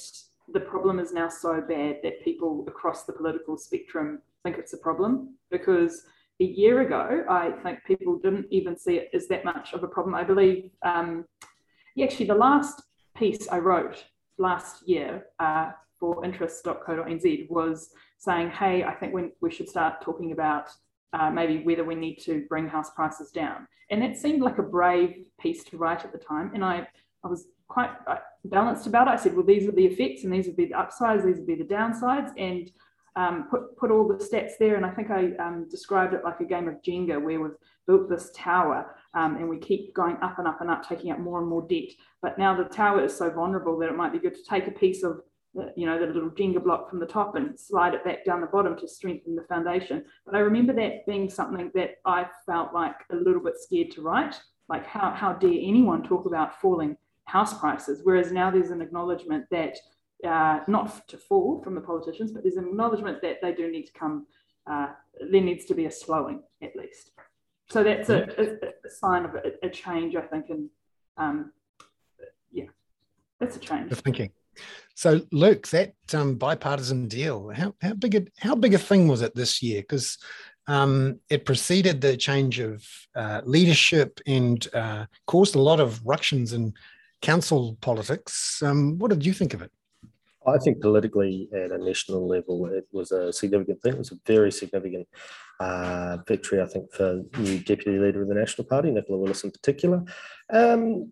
the 0.54 0.60
problem 0.62 1.00
is 1.00 1.12
now 1.12 1.28
so 1.28 1.60
bad 1.60 1.98
that 2.04 2.24
people 2.24 2.64
across 2.68 3.04
the 3.04 3.14
political 3.14 3.58
spectrum 3.58 4.22
think 4.44 4.58
it's 4.58 4.74
a 4.74 4.78
problem 4.78 5.36
because 5.52 6.06
a 6.40 6.46
year 6.46 6.80
ago, 6.82 7.26
I 7.30 7.52
think 7.62 7.84
people 7.84 8.18
didn't 8.18 8.48
even 8.52 8.78
see 8.78 8.96
it 8.96 9.10
as 9.14 9.28
that 9.28 9.44
much 9.44 9.74
of 9.74 9.84
a 9.84 9.88
problem. 9.88 10.16
I 10.16 10.24
believe, 10.24 10.72
um, 10.84 11.26
actually, 12.02 12.28
the 12.28 12.36
last 12.36 12.82
piece 13.18 13.50
I 13.50 13.60
wrote 13.60 14.06
last 14.38 14.88
year 14.88 15.26
uh, 15.40 15.72
for 16.00 16.24
interest.co.nz 16.24 17.50
was 17.50 17.90
saying, 18.18 18.50
hey, 18.52 18.84
I 18.84 18.94
think 18.94 19.14
we, 19.14 19.30
we 19.42 19.52
should 19.52 19.70
start 19.70 20.02
talking 20.02 20.32
about 20.32 20.70
uh, 21.14 21.30
maybe 21.30 21.64
whether 21.64 21.84
we 21.84 21.96
need 21.96 22.18
to 22.18 22.46
bring 22.50 22.68
house 22.68 22.92
prices 22.92 23.32
down. 23.32 23.68
And 23.90 24.02
that 24.02 24.18
seemed 24.18 24.42
like 24.42 24.60
a 24.60 24.64
brave 24.64 25.26
piece 25.40 25.64
to 25.66 25.78
write 25.78 26.06
at 26.06 26.12
the 26.12 26.18
time. 26.18 26.52
And 26.54 26.64
I, 26.64 26.88
I 27.24 27.28
was 27.28 27.48
quite 27.68 27.90
uh, 28.08 28.18
balanced 28.46 28.88
about 28.88 29.08
it. 29.08 29.12
I 29.12 29.16
said, 29.16 29.36
well, 29.36 29.46
these 29.46 29.68
are 29.68 29.72
the 29.72 29.86
effects 29.86 30.24
and 30.24 30.34
these 30.34 30.46
would 30.46 30.58
be 30.58 30.66
the 30.66 30.80
upsides, 30.80 31.26
these 31.26 31.38
would 31.38 31.48
be 31.48 31.56
the 31.56 31.64
downsides. 31.64 32.32
And 32.38 32.70
um, 33.16 33.48
put, 33.50 33.76
put 33.78 33.92
all 33.92 34.08
the 34.08 34.16
stats 34.16 34.54
there. 34.60 34.76
And 34.76 34.86
I 34.86 34.92
think 34.92 35.10
I 35.10 35.32
um, 35.44 35.68
described 35.70 36.14
it 36.14 36.24
like 36.24 36.40
a 36.40 36.46
game 36.46 36.68
of 36.68 36.82
Jenga 36.82 37.22
where 37.22 37.42
we've 37.42 37.52
built 37.88 38.10
this 38.10 38.32
tower 38.36 38.96
um, 39.16 39.38
and 39.38 39.50
we 39.50 39.58
keep 39.58 39.94
going 39.96 40.18
up 40.22 40.38
and 40.38 40.48
up 40.48 40.62
and 40.62 40.70
up, 40.70 40.88
taking 40.88 41.12
up 41.12 41.20
more 41.20 41.40
and 41.40 41.48
more 41.48 41.66
debt. 41.68 41.90
But 42.22 42.38
now 42.38 42.56
the 42.56 42.70
tower 42.70 43.04
is 43.04 43.16
so 43.16 43.30
vulnerable 43.30 43.78
that 43.80 43.90
it 43.90 43.96
might 43.96 44.14
be 44.14 44.20
good 44.20 44.36
to 44.36 44.44
take 44.48 44.68
a 44.68 44.72
piece 44.72 45.04
of 45.04 45.22
the, 45.54 45.74
you 45.76 45.86
know, 45.86 46.00
the 46.00 46.14
little 46.14 46.30
Jenga 46.30 46.64
block 46.64 46.90
from 46.90 47.00
the 47.00 47.06
top 47.06 47.36
and 47.36 47.60
slide 47.60 47.94
it 47.94 48.04
back 48.04 48.26
down 48.26 48.42
the 48.42 48.48
bottom 48.48 48.78
to 48.78 48.88
strengthen 48.88 49.36
the 49.36 49.44
foundation. 49.44 50.06
But 50.26 50.36
I 50.36 50.40
remember 50.40 50.74
that 50.74 51.06
being 51.06 51.30
something 51.30 51.72
that 51.76 51.96
I 52.06 52.28
felt 52.46 52.74
like 52.74 52.96
a 53.12 53.16
little 53.16 53.42
bit 53.42 53.56
scared 53.58 53.92
to 53.92 54.02
write. 54.02 54.40
Like 54.68 54.86
how, 54.86 55.12
how 55.12 55.34
dare 55.34 55.50
anyone 55.50 56.04
talk 56.04 56.26
about 56.26 56.62
falling 56.62 56.98
house 57.26 57.58
prices? 57.60 58.02
Whereas 58.04 58.32
now 58.32 58.52
there's 58.52 58.72
an 58.72 58.82
acknowledgement 58.82 59.46
that 59.52 59.78
uh, 60.26 60.60
not 60.68 61.08
to 61.08 61.18
fall 61.18 61.62
from 61.64 61.76
the 61.76 61.82
politicians, 61.82 62.32
but 62.32 62.44
there's 62.44 62.58
an 62.58 62.68
acknowledgement 62.68 63.22
that 63.22 63.38
they 63.42 63.54
do 63.54 63.72
need 63.72 63.86
to 63.86 63.94
come 63.94 64.28
uh, 64.70 64.88
there 65.32 65.42
needs 65.42 65.66
to 65.66 65.74
be 65.74 65.86
a 65.86 65.92
slowing 65.92 66.44
at 66.62 66.76
least. 66.76 67.12
So 67.70 67.84
that's 67.84 68.10
a, 68.10 68.24
a, 68.38 68.88
a 68.88 68.90
sign 68.90 69.26
of 69.26 69.36
a, 69.36 69.66
a, 69.66 69.70
change, 69.70 70.16
I 70.16 70.22
think, 70.22 70.46
and 70.50 70.70
um, 71.18 71.52
yeah, 72.52 72.66
that's 73.40 73.58
a 73.58 73.60
change. 73.60 73.90
The 73.90 73.96
thinking. 73.96 74.32
So, 74.96 75.22
Luke, 75.32 75.68
that 75.70 75.94
um, 76.14 76.36
bipartisan 76.36 77.08
deal, 77.08 77.50
how, 77.56 77.74
how 77.82 77.94
big 77.94 78.16
a 78.16 78.26
how 78.40 78.56
big 78.56 78.74
a 78.74 78.78
thing 78.78 79.08
was 79.08 79.22
it 79.22 79.34
this 79.34 79.62
year? 79.64 79.82
Because 79.82 80.18
um, 80.68 81.20
it 81.30 81.46
preceded 81.46 82.02
the 82.02 82.18
change 82.18 82.60
of 82.60 82.86
uh, 83.16 83.42
leadership 83.46 84.20
and 84.28 84.68
uh, 84.74 85.06
caused 85.26 85.56
a 85.56 85.62
lot 85.62 85.80
of 85.80 86.06
ructions 86.06 86.54
in 86.54 86.74
council 87.22 87.78
politics. 87.82 88.62
Um, 88.62 88.98
what 89.00 89.10
did 89.10 89.26
you 89.26 89.34
think 89.34 89.54
of 89.54 89.62
it? 89.62 89.72
I 90.48 90.58
think 90.58 90.82
politically 90.82 91.50
at 91.54 91.72
a 91.72 91.78
national 91.78 92.28
level, 92.28 92.66
it 92.68 92.88
was 92.92 93.12
a 93.12 93.34
significant 93.34 93.82
thing. 93.82 93.94
It 93.94 94.00
was 94.00 94.12
a 94.12 94.20
very 94.26 94.52
significant 94.52 95.08
uh, 95.60 96.18
victory, 96.28 96.62
I 96.62 96.66
think, 96.66 96.92
for 96.94 97.22
new 97.38 97.60
deputy 97.60 97.98
leader 97.98 98.22
of 98.22 98.30
the 98.30 98.36
National 98.36 98.68
Party, 98.68 98.92
Nicola 98.92 99.20
Willis 99.20 99.44
in 99.44 99.52
particular. 99.52 100.04
Um, 100.52 101.12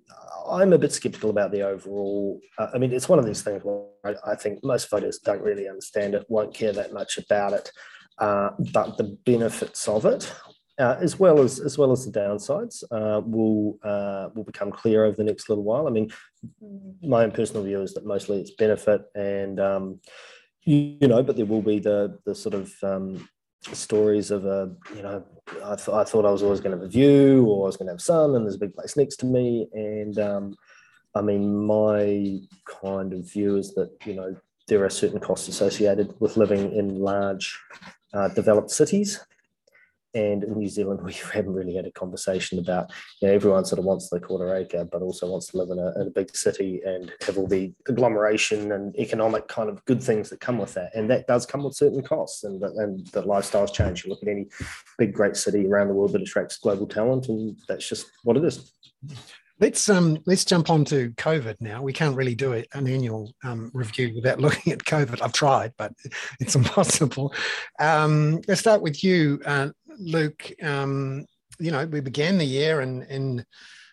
I'm 0.49 0.73
a 0.73 0.77
bit 0.77 0.93
sceptical 0.93 1.29
about 1.29 1.51
the 1.51 1.63
overall. 1.63 2.39
Uh, 2.57 2.67
I 2.73 2.77
mean, 2.77 2.93
it's 2.93 3.09
one 3.09 3.19
of 3.19 3.25
these 3.25 3.41
things 3.41 3.63
where 3.63 3.85
I, 4.05 4.31
I, 4.31 4.35
think 4.35 4.63
most 4.63 4.89
voters 4.89 5.19
don't 5.19 5.41
really 5.41 5.67
understand 5.67 6.15
it, 6.15 6.25
won't 6.29 6.53
care 6.53 6.71
that 6.73 6.93
much 6.93 7.17
about 7.17 7.53
it, 7.53 7.71
uh, 8.19 8.51
but 8.71 8.97
the 8.97 9.17
benefits 9.25 9.87
of 9.87 10.05
it 10.05 10.31
uh, 10.79 10.97
as 10.99 11.17
well 11.19 11.39
as 11.39 11.59
as 11.59 11.77
well 11.77 11.91
as 11.91 12.05
the 12.05 12.11
downsides 12.11 12.83
uh, 12.91 13.21
will 13.21 13.79
uh, 13.83 14.29
will 14.35 14.43
become 14.43 14.71
clear 14.71 15.05
over 15.05 15.15
the 15.15 15.23
next 15.23 15.49
little 15.49 15.63
while. 15.63 15.87
I 15.87 15.91
mean, 15.91 16.09
my 17.01 17.23
own 17.23 17.31
personal 17.31 17.63
view 17.63 17.81
is 17.81 17.93
that 17.95 18.05
mostly 18.05 18.39
it's 18.39 18.51
benefit, 18.51 19.01
and 19.15 19.59
um, 19.59 19.99
you, 20.63 21.07
know, 21.07 21.23
but 21.23 21.35
there 21.35 21.45
will 21.45 21.63
be 21.63 21.79
the 21.79 22.19
the 22.25 22.35
sort 22.35 22.53
of 22.53 22.71
um, 22.83 23.27
stories 23.73 24.31
of 24.31 24.45
a 24.45 24.71
you 24.95 25.01
know 25.01 25.23
I, 25.63 25.75
th- 25.75 25.89
I 25.89 26.03
thought 26.03 26.25
I 26.25 26.31
was 26.31 26.43
always 26.43 26.59
going 26.59 26.71
to 26.71 26.77
have 26.77 26.85
a 26.85 26.89
view 26.89 27.45
or 27.45 27.65
I 27.65 27.67
was 27.67 27.77
going 27.77 27.87
to 27.87 27.93
have 27.93 28.01
sun, 28.01 28.35
and 28.35 28.45
there's 28.45 28.55
a 28.55 28.59
big 28.59 28.75
place 28.75 28.97
next 28.97 29.17
to 29.17 29.25
me, 29.25 29.67
and 29.73 30.17
um, 30.19 30.55
I 31.15 31.21
mean, 31.21 31.65
my 31.65 32.39
kind 32.81 33.13
of 33.13 33.31
view 33.31 33.57
is 33.57 33.73
that 33.75 33.91
you 34.05 34.13
know 34.15 34.35
there 34.67 34.83
are 34.83 34.89
certain 34.89 35.19
costs 35.19 35.47
associated 35.47 36.13
with 36.19 36.37
living 36.37 36.73
in 36.73 36.99
large 36.99 37.57
uh, 38.13 38.27
developed 38.29 38.71
cities 38.71 39.19
and 40.17 40.43
in 40.43 40.57
New 40.57 40.67
Zealand, 40.67 41.01
we 41.03 41.13
haven't 41.13 41.53
really 41.53 41.75
had 41.75 41.85
a 41.85 41.91
conversation 41.91 42.59
about, 42.59 42.91
you 43.21 43.27
know, 43.27 43.33
everyone 43.33 43.65
sort 43.65 43.79
of 43.79 43.85
wants 43.85 44.09
the 44.09 44.19
quarter 44.19 44.55
acre, 44.55 44.83
but 44.85 45.01
also 45.01 45.29
wants 45.29 45.47
to 45.47 45.57
live 45.57 45.69
in 45.69 45.79
a, 45.79 46.01
in 46.01 46.07
a 46.07 46.11
big 46.11 46.35
city 46.35 46.81
and 46.85 47.11
have 47.25 47.37
all 47.37 47.47
the 47.47 47.73
agglomeration 47.87 48.71
and 48.71 48.95
economic 48.97 49.47
kind 49.47 49.69
of 49.69 49.83
good 49.85 50.01
things 50.01 50.29
that 50.29 50.39
come 50.39 50.57
with 50.57 50.73
that. 50.73 50.95
And 50.95 51.09
that 51.09 51.27
does 51.27 51.45
come 51.45 51.63
with 51.63 51.75
certain 51.75 52.01
costs 52.01 52.43
and, 52.43 52.61
and 52.63 53.05
the 53.07 53.23
lifestyles 53.23 53.73
change. 53.73 54.03
You 54.03 54.09
look 54.09 54.23
at 54.23 54.29
any 54.29 54.47
big, 54.97 55.13
great 55.13 55.35
city 55.35 55.67
around 55.67 55.89
the 55.89 55.93
world 55.93 56.13
that 56.13 56.21
attracts 56.21 56.57
global 56.57 56.87
talent, 56.87 57.27
and 57.27 57.57
that's 57.67 57.87
just 57.87 58.07
what 58.23 58.37
it 58.37 58.43
is. 58.43 58.71
Let's 59.59 59.89
um 59.89 60.19
let's 60.27 60.45
jump 60.45 60.69
on 60.69 60.85
to 60.85 61.09
COVID 61.11 61.55
now. 61.61 61.81
We 61.81 61.91
can't 61.91 62.15
really 62.15 62.35
do 62.35 62.53
an 62.53 62.65
annual 62.73 63.33
um, 63.43 63.71
review 63.73 64.13
without 64.13 64.39
looking 64.45 64.71
at 64.71 64.83
COVID. 64.83 65.21
I've 65.21 65.33
tried, 65.33 65.73
but 65.77 65.93
it's 66.39 66.55
impossible. 66.61 67.33
Um, 67.79 68.39
let's 68.47 68.61
start 68.61 68.83
with 68.83 69.03
you, 69.03 69.41
uh, 69.45 69.69
Luke, 69.99 70.51
um, 70.61 71.25
you 71.59 71.71
know, 71.71 71.85
we 71.85 71.99
began 71.99 72.37
the 72.37 72.45
year 72.45 72.81
in, 72.81 73.03
in 73.03 73.45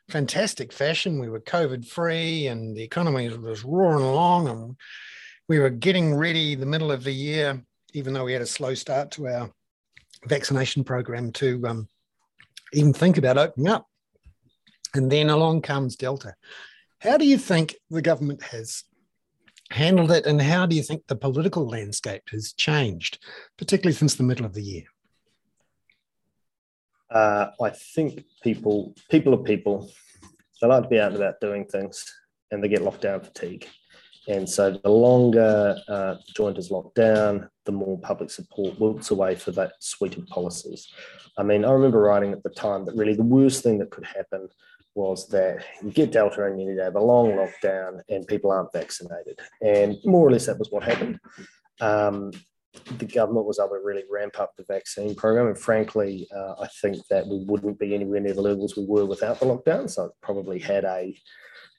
fantastic 0.08 0.73
fashion. 0.73 1.18
We 1.18 1.28
were 1.28 1.40
COVID 1.40 1.87
free 1.87 2.46
and 2.46 2.76
the 2.76 2.82
economy 2.82 3.28
was 3.28 3.64
roaring 3.64 4.04
along 4.04 4.49
and 4.49 4.76
we 5.49 5.58
were 5.58 5.70
getting 5.70 6.14
ready 6.14 6.54
the 6.54 6.66
middle 6.66 6.92
of 6.92 7.04
the 7.04 7.12
year, 7.12 7.62
even 7.92 8.12
though 8.12 8.25
we 8.25 8.32
had 8.32 8.42
a 8.42 8.46
slow 8.46 8.75
start 8.75 9.11
to 9.12 9.28
our 9.28 9.50
vaccination 10.26 10.84
program 10.84 11.32
to 11.32 11.62
um, 11.66 11.88
even 12.73 12.92
think 12.92 13.18
about 13.18 13.38
opening 13.38 13.68
up. 13.68 13.87
And 14.94 15.11
then 15.11 15.28
along 15.28 15.62
comes 15.62 15.96
Delta. 15.96 16.34
How 17.00 17.16
do 17.16 17.26
you 17.26 17.37
think 17.37 17.75
the 17.90 18.02
government 18.02 18.42
has 18.44 18.84
handled 19.70 20.12
it 20.12 20.25
and 20.25 20.40
how 20.40 20.66
do 20.66 20.76
you 20.76 20.82
think 20.82 21.02
the 21.06 21.16
political 21.16 21.66
landscape 21.66 22.23
has 22.30 22.52
changed, 22.52 23.18
particularly 23.58 23.94
since 23.94 24.14
the 24.14 24.23
middle 24.23 24.46
of 24.46 24.54
the 24.54 24.62
year? 24.62 24.84
Uh, 27.14 27.50
I 27.62 27.71
think 27.71 28.25
people 28.42 28.94
people 29.09 29.35
are 29.35 29.42
people. 29.42 29.90
They 30.61 30.66
like 30.66 30.83
to 30.83 30.88
be 30.88 31.00
out 31.00 31.12
and 31.12 31.16
about 31.23 31.40
doing 31.40 31.64
things, 31.64 32.04
and 32.50 32.62
they 32.62 32.68
get 32.68 32.83
locked 32.83 33.02
lockdown 33.02 33.25
fatigue. 33.25 33.66
And 34.26 34.49
so, 34.49 34.73
the 34.83 34.90
longer 34.90 35.76
uh, 35.88 36.14
the 36.14 36.33
joint 36.35 36.59
is 36.59 36.71
locked 36.71 36.97
down, 36.97 37.49
the 37.66 37.73
more 37.73 37.99
public 38.00 38.30
support 38.30 38.78
wilts 38.80 39.11
away 39.11 39.37
for 39.37 39.52
that 39.52 39.73
suite 39.78 40.16
of 40.16 40.26
policies. 40.26 40.88
I 41.38 41.42
mean, 41.42 41.64
I 41.64 41.71
remember 41.71 42.00
writing 42.00 42.33
at 42.33 42.42
the 42.42 42.50
time 42.50 42.85
that 42.87 42.97
really 42.97 43.14
the 43.14 43.23
worst 43.23 43.62
thing 43.62 43.78
that 43.78 43.90
could 43.90 44.06
happen 44.06 44.49
was 44.94 45.28
that 45.28 45.64
you 45.83 45.90
get 45.90 46.12
Delta 46.12 46.44
and 46.47 46.61
you 46.61 46.68
need 46.68 46.76
to 46.76 46.85
have 46.85 46.94
a 46.94 47.00
long 47.00 47.33
lockdown 47.33 48.00
and 48.09 48.26
people 48.26 48.50
aren't 48.50 48.73
vaccinated. 48.73 49.40
And 49.61 49.97
more 50.04 50.26
or 50.26 50.30
less 50.30 50.47
that 50.47 50.59
was 50.59 50.71
what 50.71 50.85
happened. 50.85 51.18
Um, 51.80 52.30
the 52.99 53.07
government 53.07 53.47
was 53.47 53.59
able 53.59 53.71
to 53.71 53.83
really 53.83 54.04
ramp 54.11 54.40
up 54.40 54.54
the 54.57 54.64
vaccine 54.64 55.14
program. 55.14 55.47
And 55.47 55.59
frankly, 55.59 56.26
uh, 56.35 56.54
I 56.61 56.69
think 56.81 57.07
that 57.09 57.26
we 57.26 57.45
wouldn't 57.45 57.78
be 57.78 57.95
anywhere 57.95 58.21
near 58.21 58.35
the 58.35 58.43
levels 58.43 58.76
we 58.76 58.85
were 58.87 59.07
without 59.07 59.40
the 59.40 59.47
lockdown. 59.47 59.88
So 59.88 60.07
it 60.07 60.12
probably 60.21 60.59
had 60.59 60.85
a, 60.85 61.16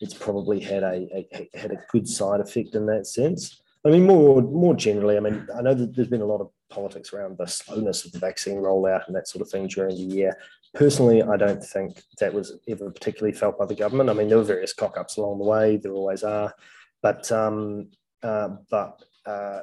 it's 0.02 0.14
probably 0.14 0.60
had 0.60 0.84
a, 0.84 1.28
a 1.34 1.50
had 1.58 1.72
a 1.72 1.84
good 1.92 2.08
side 2.08 2.42
effect 2.42 2.76
in 2.76 2.86
that 2.88 3.08
sense. 3.08 3.62
I 3.86 3.90
mean, 3.90 4.06
more 4.06 4.42
more 4.42 4.74
generally, 4.74 5.18
I 5.18 5.20
mean, 5.20 5.48
I 5.56 5.62
know 5.62 5.74
that 5.74 5.96
there's 5.96 6.08
been 6.08 6.22
a 6.22 6.26
lot 6.26 6.42
of 6.42 6.50
politics 6.70 7.14
around 7.14 7.38
the 7.38 7.46
slowness 7.46 8.04
of 8.04 8.12
the 8.12 8.20
vaccine 8.20 8.58
rollout 8.58 9.06
and 9.08 9.16
that 9.16 9.28
sort 9.28 9.42
of 9.42 9.50
thing 9.50 9.68
during 9.68 9.96
the 9.96 10.16
year. 10.16 10.36
Personally, 10.74 11.22
I 11.22 11.38
don't 11.38 11.64
think 11.64 12.02
that 12.20 12.34
was 12.34 12.58
ever 12.68 12.90
particularly 12.90 13.38
felt 13.38 13.60
by 13.60 13.66
the 13.66 13.76
government. 13.76 14.10
I 14.10 14.14
mean, 14.14 14.28
there 14.28 14.38
were 14.38 14.44
various 14.44 14.74
cock 14.74 14.98
ups 14.98 15.18
along 15.18 15.38
the 15.38 15.46
way, 15.46 15.78
there 15.78 15.94
always 15.94 16.24
are, 16.24 16.54
but 17.02 17.32
um, 17.32 17.90
uh, 18.24 18.50
but 18.70 19.02
uh, 19.26 19.62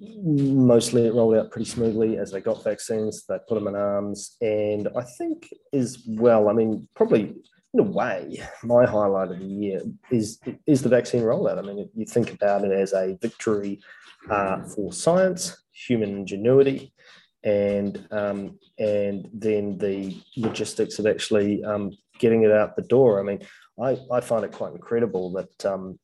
mostly 0.00 1.06
it 1.06 1.14
rolled 1.14 1.36
out 1.36 1.50
pretty 1.50 1.68
smoothly 1.68 2.18
as 2.18 2.32
they 2.32 2.40
got 2.40 2.64
vaccines. 2.64 3.24
They 3.26 3.38
put 3.48 3.54
them 3.56 3.68
in 3.68 3.76
arms, 3.76 4.36
and 4.40 4.88
I 4.96 5.02
think 5.18 5.48
as 5.72 6.04
well. 6.06 6.48
I 6.48 6.52
mean, 6.52 6.88
probably 6.94 7.36
in 7.72 7.80
a 7.80 7.84
way, 7.84 8.42
my 8.64 8.84
highlight 8.84 9.30
of 9.30 9.38
the 9.38 9.44
year 9.44 9.82
is 10.10 10.40
is 10.66 10.82
the 10.82 10.88
vaccine 10.88 11.22
rollout. 11.22 11.58
I 11.58 11.62
mean, 11.62 11.88
you 11.94 12.06
think 12.06 12.32
about 12.32 12.64
it 12.64 12.72
as 12.72 12.92
a 12.92 13.16
victory 13.20 13.80
uh, 14.28 14.62
for 14.64 14.92
science, 14.92 15.62
human 15.72 16.10
ingenuity, 16.10 16.92
and 17.44 18.06
um, 18.10 18.58
and 18.78 19.28
then 19.32 19.78
the 19.78 20.20
logistics 20.36 20.98
of 20.98 21.06
actually 21.06 21.62
um, 21.64 21.92
getting 22.18 22.42
it 22.42 22.52
out 22.52 22.76
the 22.76 22.82
door. 22.82 23.20
I 23.20 23.22
mean, 23.22 23.40
I, 23.80 23.98
I 24.12 24.20
find 24.20 24.44
it 24.44 24.52
quite 24.52 24.72
incredible 24.72 25.32
that 25.32 25.66
um, 25.66 25.98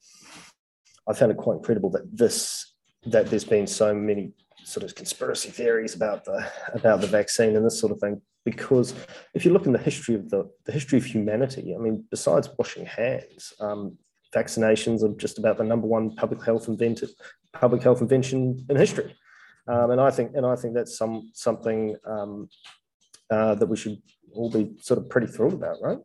I 1.09 1.15
found 1.15 1.33
it 1.33 1.39
quite 1.39 1.59
incredible 1.59 1.91
that 1.91 2.17
this 2.17 2.75
that 3.07 3.27
there's 3.27 3.45
been 3.45 3.67
so 3.67 3.95
many 3.95 4.33
sort 4.65 4.83
of 4.83 4.95
conspiracy 4.97 5.51
theories 5.51 5.95
about 5.95 6.25
the 6.25 6.47
about 6.75 7.01
the 7.01 7.07
vaccine 7.07 7.57
and 7.57 7.65
this 7.65 7.79
sort 7.79 7.93
of 7.93 8.01
thing. 8.01 8.21
Because 8.45 8.95
if 9.35 9.45
you 9.45 9.53
look 9.53 9.67
in 9.67 9.73
the 9.73 9.79
history 9.79 10.15
of 10.15 10.31
the, 10.31 10.49
the 10.67 10.73
history 10.73 10.99
of 10.99 11.05
humanity 11.05 11.75
i 11.75 11.79
mean 11.79 12.05
besides 12.11 12.49
washing 12.59 12.87
hands 12.87 13.53
um, 13.61 13.97
vaccinations 14.35 15.03
are 15.03 15.17
just 15.17 15.39
about 15.39 15.57
the 15.57 15.65
number 15.65 15.87
one 15.87 16.15
public 16.15 16.45
health 16.45 16.69
invented 16.69 17.11
public 17.53 17.83
health 17.83 18.01
invention 18.03 18.65
in 18.69 18.77
history. 18.77 19.15
Um, 19.69 19.91
and 19.91 20.01
i 20.01 20.11
think 20.11 20.33
and 20.37 20.47
i 20.47 20.55
think 20.55 20.75
that's 20.75 20.97
some 20.97 21.31
something 21.35 21.97
um, 22.05 22.49
uh, 23.31 23.55
that 23.57 23.67
we 23.67 23.77
should 23.77 24.01
all 24.33 24.51
be 24.51 24.77
sort 24.81 24.99
of 24.99 25.09
pretty 25.09 25.27
thrilled 25.27 25.55
about 25.55 25.79
right 25.83 25.99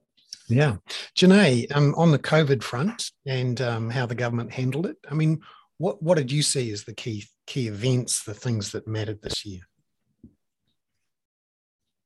yeah 0.47 0.75
Jenee, 1.15 1.67
um, 1.69 1.93
on 1.95 2.11
the 2.11 2.19
covid 2.19 2.63
front 2.63 3.11
and 3.25 3.61
um, 3.61 3.89
how 3.89 4.05
the 4.05 4.15
government 4.15 4.51
handled 4.51 4.85
it 4.85 4.97
i 5.09 5.13
mean 5.13 5.41
what 5.77 6.01
what 6.03 6.17
did 6.17 6.31
you 6.31 6.43
see 6.43 6.71
as 6.71 6.83
the 6.83 6.93
key 6.93 7.25
key 7.47 7.67
events, 7.67 8.23
the 8.23 8.33
things 8.33 8.71
that 8.71 8.87
mattered 8.87 9.21
this 9.21 9.45
year? 9.45 9.61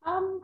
Um, 0.05 0.41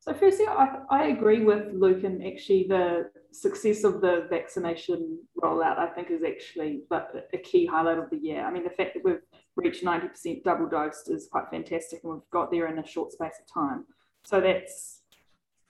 so 0.00 0.14
firstly, 0.14 0.46
I, 0.48 0.78
I 0.90 1.04
agree 1.08 1.44
with 1.44 1.72
Luke, 1.72 2.04
and 2.04 2.26
actually 2.26 2.66
the 2.68 3.10
success 3.32 3.84
of 3.84 4.00
the 4.00 4.26
vaccination 4.28 5.18
rollout, 5.40 5.78
I 5.78 5.86
think, 5.94 6.10
is 6.10 6.24
actually 6.24 6.82
a 6.90 7.38
key 7.38 7.66
highlight 7.66 7.98
of 7.98 8.10
the 8.10 8.18
year. 8.18 8.44
I 8.44 8.50
mean, 8.50 8.64
the 8.64 8.70
fact 8.70 8.94
that 8.94 9.04
we've 9.04 9.20
reached 9.56 9.84
90% 9.84 10.42
double 10.42 10.68
dosed 10.68 11.10
is 11.10 11.28
quite 11.30 11.50
fantastic, 11.50 12.00
and 12.02 12.14
we've 12.14 12.30
got 12.32 12.50
there 12.50 12.66
in 12.66 12.78
a 12.78 12.86
short 12.86 13.12
space 13.12 13.34
of 13.40 13.52
time. 13.52 13.84
So 14.24 14.40
that's 14.40 15.02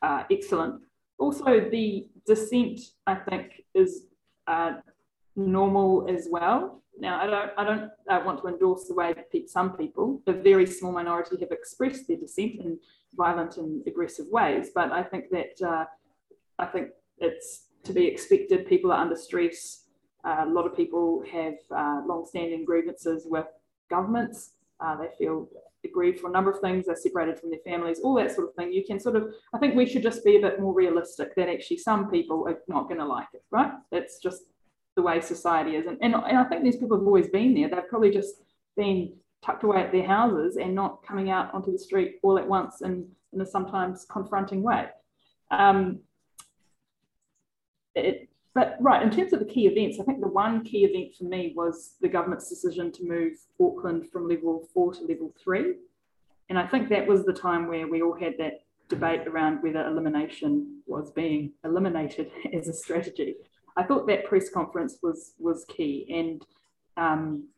uh, 0.01 0.25
excellent. 0.31 0.83
Also, 1.23 1.51
the 1.77 1.87
descent, 2.27 2.81
I 3.07 3.15
think, 3.15 3.47
is 3.75 3.91
uh, 4.49 4.73
normal 5.37 5.91
as 6.15 6.27
well. 6.29 6.83
Now, 6.99 7.15
I 7.23 7.27
don't, 7.33 7.51
I 7.61 7.65
don't 7.71 7.91
uh, 8.11 8.21
want 8.27 8.41
to 8.43 8.49
endorse 8.49 8.85
the 8.89 8.95
way 8.95 9.15
that 9.15 9.49
some 9.49 9.71
people, 9.77 10.21
a 10.27 10.33
very 10.33 10.67
small 10.67 10.93
minority, 10.93 11.37
have 11.41 11.53
expressed 11.53 12.09
their 12.09 12.17
dissent 12.17 12.55
in 12.65 12.79
violent 13.15 13.57
and 13.57 13.87
aggressive 13.87 14.27
ways. 14.39 14.71
But 14.75 14.91
I 14.91 15.03
think 15.11 15.25
that 15.31 15.55
uh, 15.73 15.85
I 16.59 16.67
think 16.73 16.89
it's 17.19 17.49
to 17.85 17.93
be 17.93 18.05
expected. 18.13 18.67
People 18.67 18.91
are 18.93 19.03
under 19.05 19.17
stress. 19.29 19.85
Uh, 20.25 20.45
a 20.49 20.51
lot 20.57 20.67
of 20.67 20.77
people 20.77 21.23
have 21.33 21.59
uh, 21.71 21.99
long-standing 22.05 22.65
grievances 22.65 23.21
with 23.35 23.47
governments. 23.89 24.39
Uh, 24.81 24.97
they 25.01 25.11
feel 25.19 25.49
grieved 25.91 26.21
for 26.21 26.29
a 26.29 26.33
number 26.33 26.51
of 26.51 26.61
things, 26.61 26.87
they're 26.87 26.97
separated 26.97 27.39
from 27.39 27.51
their 27.51 27.61
families, 27.65 28.01
all 28.01 28.15
that 28.15 28.31
sort 28.31 28.49
of 28.49 28.55
thing. 28.55 28.73
You 28.73 28.85
can 28.85 29.01
sort 29.01 29.17
of, 29.17 29.33
I 29.53 29.59
think 29.59 29.75
we 29.75 29.87
should 29.87 30.03
just 30.03 30.25
be 30.25 30.37
a 30.37 30.41
bit 30.41 30.61
more 30.61 30.75
realistic 30.75 31.35
that 31.35 31.49
actually 31.49 31.79
some 31.79 32.11
people 32.11 32.47
are 32.47 32.59
not 32.69 32.89
going 32.89 33.01
to 33.01 33.07
like 33.07 33.29
it, 33.35 33.43
right? 33.51 33.73
It's 33.91 34.19
just 34.19 34.43
the 34.97 35.03
way 35.03 35.21
society 35.21 35.77
is. 35.77 35.87
And, 35.87 35.99
and, 36.03 36.15
and 36.15 36.39
I 36.39 36.45
think 36.45 36.63
these 36.63 36.77
people 36.77 36.99
have 36.99 37.07
always 37.07 37.29
been 37.29 37.55
there. 37.55 37.69
They've 37.69 37.89
probably 37.89 38.11
just 38.11 38.35
been 38.77 39.15
tucked 39.45 39.65
away 39.65 39.79
at 39.79 39.93
their 39.93 40.07
houses 40.07 40.57
and 40.57 40.75
not 40.75 41.03
coming 41.07 41.31
out 41.31 41.53
onto 41.55 41.73
the 41.73 41.79
street 41.79 42.17
all 42.23 42.39
at 42.39 42.47
once 42.47 42.83
in, 42.83 43.09
in 43.33 43.41
a 43.41 43.47
sometimes 43.47 44.07
confronting 44.11 44.63
way. 44.63 44.87
Um, 45.51 46.01
it, 47.95 48.29
but 48.55 48.77
right, 48.81 49.03
in 49.03 49.11
terms 49.11 49.33
of 49.33 49.39
the 49.39 49.47
key 49.47 49.67
events, 49.67 49.99
I 49.99 50.05
think 50.05 50.21
the 50.21 50.29
one 50.29 50.63
key 50.63 50.85
event 50.85 51.15
for 51.17 51.25
me 51.25 51.55
was 51.57 51.95
the 52.01 52.09
government's 52.09 52.51
decision 52.51 52.93
to 52.93 53.05
move 53.05 53.33
Auckland 53.59 54.11
from 54.11 54.29
level 54.29 54.69
four 54.75 54.93
to 54.93 55.01
level 55.03 55.33
three. 55.43 55.77
And 56.51 56.59
I 56.59 56.67
think 56.67 56.91
that 56.91 57.07
was 57.07 57.25
the 57.25 57.33
time 57.33 57.67
where 57.67 57.89
we 57.89 58.03
all 58.03 58.15
had 58.15 58.35
that 58.39 58.61
debate 58.89 59.27
around 59.27 59.63
whether 59.63 59.87
elimination 59.87 60.83
was 60.87 61.11
being 61.13 61.53
eliminated 61.65 62.31
as 62.53 62.69
a 62.69 62.75
strategy. 62.75 63.37
I 63.75 63.85
thought 63.85 64.07
that 64.09 64.27
press 64.27 64.51
conference 64.51 64.99
was 65.03 65.33
was 65.39 65.65
key. 65.65 66.07
And 66.11 66.45
um, 66.99 67.49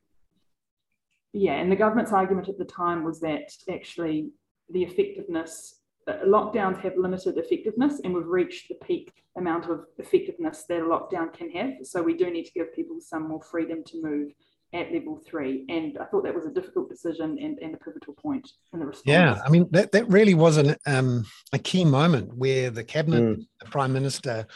yeah, 1.32 1.54
and 1.54 1.72
the 1.72 1.76
government's 1.76 2.12
argument 2.12 2.48
at 2.48 2.58
the 2.58 2.64
time 2.64 3.02
was 3.02 3.18
that 3.20 3.50
actually 3.68 4.30
the 4.70 4.84
effectiveness 4.84 5.80
lockdowns 6.06 6.80
have 6.80 6.96
limited 6.96 7.38
effectiveness 7.38 8.00
and 8.04 8.14
we've 8.14 8.26
reached 8.26 8.68
the 8.68 8.75
peak 8.87 9.12
amount 9.37 9.66
of 9.66 9.87
effectiveness 9.99 10.64
that 10.68 10.80
a 10.80 10.84
lockdown 10.84 11.32
can 11.32 11.50
have. 11.50 11.75
So 11.84 12.02
we 12.02 12.14
do 12.14 12.30
need 12.30 12.44
to 12.44 12.52
give 12.52 12.75
people 12.75 12.99
some 13.00 13.28
more 13.28 13.42
freedom 13.42 13.82
to 13.84 14.02
move 14.02 14.32
at 14.73 14.92
level 14.92 15.20
three. 15.25 15.64
And 15.68 15.96
I 15.99 16.04
thought 16.04 16.25
that 16.25 16.34
was 16.34 16.46
a 16.46 16.50
difficult 16.50 16.88
decision 16.88 17.38
and, 17.40 17.58
and 17.61 17.75
a 17.75 17.78
pivotal 17.78 18.14
point 18.14 18.50
in 18.73 18.80
the 18.80 18.87
response. 18.87 19.06
Yeah, 19.06 19.40
I 19.44 19.49
mean, 19.49 19.68
that, 19.70 19.92
that 19.92 20.08
really 20.08 20.34
was 20.34 20.56
an, 20.56 20.76
um, 20.87 21.25
a 21.52 21.58
key 21.58 21.84
moment 21.84 22.37
where 22.37 22.70
the 22.70 22.84
cabinet, 22.84 23.23
mm. 23.23 23.46
the 23.61 23.66
prime 23.66 23.92
minister 23.92 24.46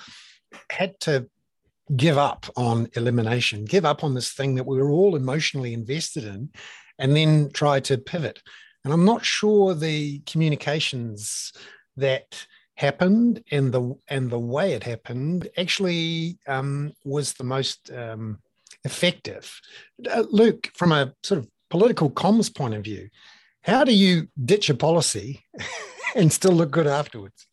had 0.70 0.98
to 1.00 1.28
give 1.96 2.18
up 2.18 2.46
on 2.56 2.88
elimination, 2.94 3.64
give 3.64 3.84
up 3.84 4.04
on 4.04 4.14
this 4.14 4.32
thing 4.32 4.56
that 4.56 4.66
we 4.66 4.76
were 4.76 4.90
all 4.90 5.16
emotionally 5.16 5.72
invested 5.72 6.24
in, 6.24 6.50
and 6.98 7.16
then 7.16 7.50
try 7.52 7.80
to 7.80 7.96
pivot. 7.96 8.42
And 8.88 8.94
I'm 8.94 9.04
not 9.04 9.22
sure 9.22 9.74
the 9.74 10.20
communications 10.20 11.52
that 11.98 12.46
happened 12.76 13.44
and 13.50 13.70
the 13.70 13.94
and 14.08 14.30
the 14.30 14.38
way 14.38 14.72
it 14.72 14.82
happened 14.82 15.46
actually 15.58 16.38
um, 16.46 16.94
was 17.04 17.34
the 17.34 17.44
most 17.44 17.90
um, 17.92 18.38
effective. 18.84 19.60
Uh, 20.10 20.24
Luke, 20.30 20.70
from 20.72 20.92
a 20.92 21.12
sort 21.22 21.36
of 21.36 21.48
political 21.68 22.10
comms 22.10 22.48
point 22.54 22.72
of 22.72 22.82
view, 22.82 23.10
how 23.60 23.84
do 23.84 23.92
you 23.92 24.26
ditch 24.42 24.70
a 24.70 24.74
policy 24.74 25.44
and 26.16 26.32
still 26.32 26.52
look 26.52 26.70
good 26.70 26.86
afterwards? 26.86 27.46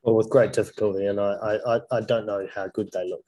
Well, 0.00 0.14
with 0.14 0.30
great 0.30 0.54
difficulty, 0.54 1.04
and 1.04 1.20
I, 1.20 1.58
I, 1.66 1.80
I 1.90 2.00
don't 2.00 2.24
know 2.24 2.48
how 2.54 2.68
good 2.68 2.88
they 2.94 3.06
look. 3.06 3.26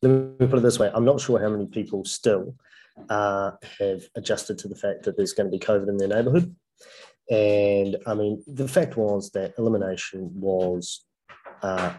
Let 0.00 0.40
me 0.40 0.46
put 0.46 0.60
it 0.60 0.62
this 0.62 0.78
way: 0.78 0.90
I'm 0.94 1.04
not 1.04 1.20
sure 1.20 1.38
how 1.38 1.50
many 1.50 1.66
people 1.66 2.06
still 2.06 2.54
uh, 3.10 3.50
have 3.78 4.04
adjusted 4.14 4.56
to 4.60 4.68
the 4.68 4.74
fact 4.74 5.02
that 5.02 5.18
there's 5.18 5.34
going 5.34 5.50
to 5.50 5.54
be 5.54 5.62
COVID 5.62 5.90
in 5.90 5.98
their 5.98 6.08
neighbourhood. 6.08 6.56
And 7.30 7.96
I 8.06 8.14
mean, 8.14 8.42
the 8.46 8.68
fact 8.68 8.96
was 8.96 9.30
that 9.32 9.54
elimination 9.58 10.30
was 10.34 11.04
uh, 11.62 11.92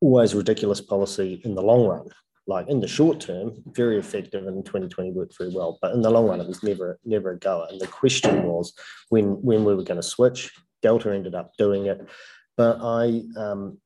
always 0.00 0.34
ridiculous 0.34 0.80
policy 0.80 1.40
in 1.44 1.54
the 1.54 1.62
long 1.62 1.86
run. 1.86 2.08
Like 2.46 2.68
in 2.68 2.80
the 2.80 2.88
short 2.88 3.20
term, 3.20 3.62
very 3.66 3.96
effective, 3.98 4.46
and 4.46 4.64
2020 4.64 5.12
worked 5.12 5.38
very 5.38 5.50
well. 5.54 5.78
But 5.80 5.94
in 5.94 6.02
the 6.02 6.10
long 6.10 6.26
run, 6.26 6.40
it 6.40 6.48
was 6.48 6.62
never 6.62 6.98
never 7.04 7.32
a 7.32 7.38
goer. 7.38 7.66
And 7.70 7.80
the 7.80 7.86
question 7.86 8.42
was 8.42 8.72
when 9.10 9.40
when 9.42 9.64
we 9.64 9.74
were 9.74 9.84
going 9.84 10.00
to 10.00 10.06
switch. 10.06 10.50
Delta 10.82 11.12
ended 11.12 11.34
up 11.34 11.52
doing 11.58 11.86
it, 11.86 12.00
but 12.56 12.78
I 12.80 13.22
um, 13.36 13.78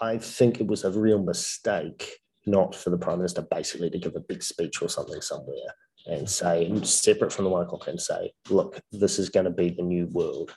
I 0.00 0.18
think 0.18 0.60
it 0.60 0.68
was 0.68 0.84
a 0.84 0.92
real 0.92 1.18
mistake 1.18 2.20
not 2.46 2.74
for 2.74 2.90
the 2.90 2.96
prime 2.96 3.18
minister 3.18 3.42
basically 3.42 3.90
to 3.90 3.98
give 3.98 4.14
a 4.14 4.20
big 4.20 4.42
speech 4.42 4.80
or 4.80 4.88
something 4.88 5.20
somewhere 5.20 5.74
and 6.06 6.28
say, 6.28 6.70
separate 6.82 7.32
from 7.32 7.44
the 7.44 7.50
one 7.50 7.62
o'clock, 7.62 7.88
and 7.88 8.00
say, 8.00 8.32
look, 8.48 8.80
this 8.92 9.18
is 9.18 9.28
going 9.28 9.44
to 9.44 9.50
be 9.50 9.70
the 9.70 9.82
new 9.82 10.06
world. 10.06 10.54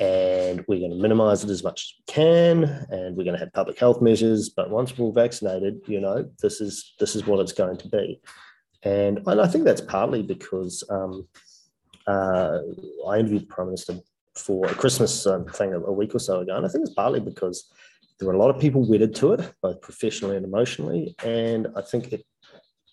And 0.00 0.64
we're 0.66 0.80
going 0.80 0.90
to 0.90 0.96
minimize 0.96 1.44
it 1.44 1.50
as 1.50 1.62
much 1.62 1.80
as 1.82 1.92
we 1.98 2.12
can, 2.12 2.64
and 2.90 3.16
we're 3.16 3.24
going 3.24 3.38
to 3.38 3.44
have 3.44 3.52
public 3.52 3.78
health 3.78 4.02
measures. 4.02 4.48
But 4.48 4.70
once 4.70 4.96
we're 4.96 5.06
all 5.06 5.12
vaccinated, 5.12 5.80
you 5.86 6.00
know, 6.00 6.28
this 6.42 6.60
is 6.60 6.94
this 6.98 7.14
is 7.14 7.26
what 7.26 7.38
it's 7.40 7.52
going 7.52 7.76
to 7.78 7.88
be. 7.88 8.20
And, 8.82 9.20
and 9.26 9.40
I 9.40 9.46
think 9.46 9.64
that's 9.64 9.80
partly 9.80 10.22
because 10.22 10.82
um, 10.90 11.26
uh, 12.06 12.58
I 13.08 13.18
interviewed 13.18 13.42
the 13.42 13.46
Prime 13.46 13.68
Minister 13.68 13.94
for 14.34 14.66
a 14.66 14.74
Christmas 14.74 15.26
um, 15.26 15.46
thing 15.46 15.72
a, 15.72 15.80
a 15.80 15.92
week 15.92 16.14
or 16.14 16.18
so 16.18 16.40
ago, 16.40 16.56
and 16.56 16.66
I 16.66 16.68
think 16.68 16.84
it's 16.84 16.94
partly 16.94 17.20
because 17.20 17.70
there 18.18 18.28
were 18.28 18.34
a 18.34 18.38
lot 18.38 18.50
of 18.50 18.60
people 18.60 18.88
wedded 18.88 19.14
to 19.16 19.32
it, 19.32 19.54
both 19.62 19.80
professionally 19.80 20.36
and 20.36 20.44
emotionally. 20.44 21.14
And 21.24 21.68
I 21.76 21.82
think 21.82 22.12
it 22.12 22.24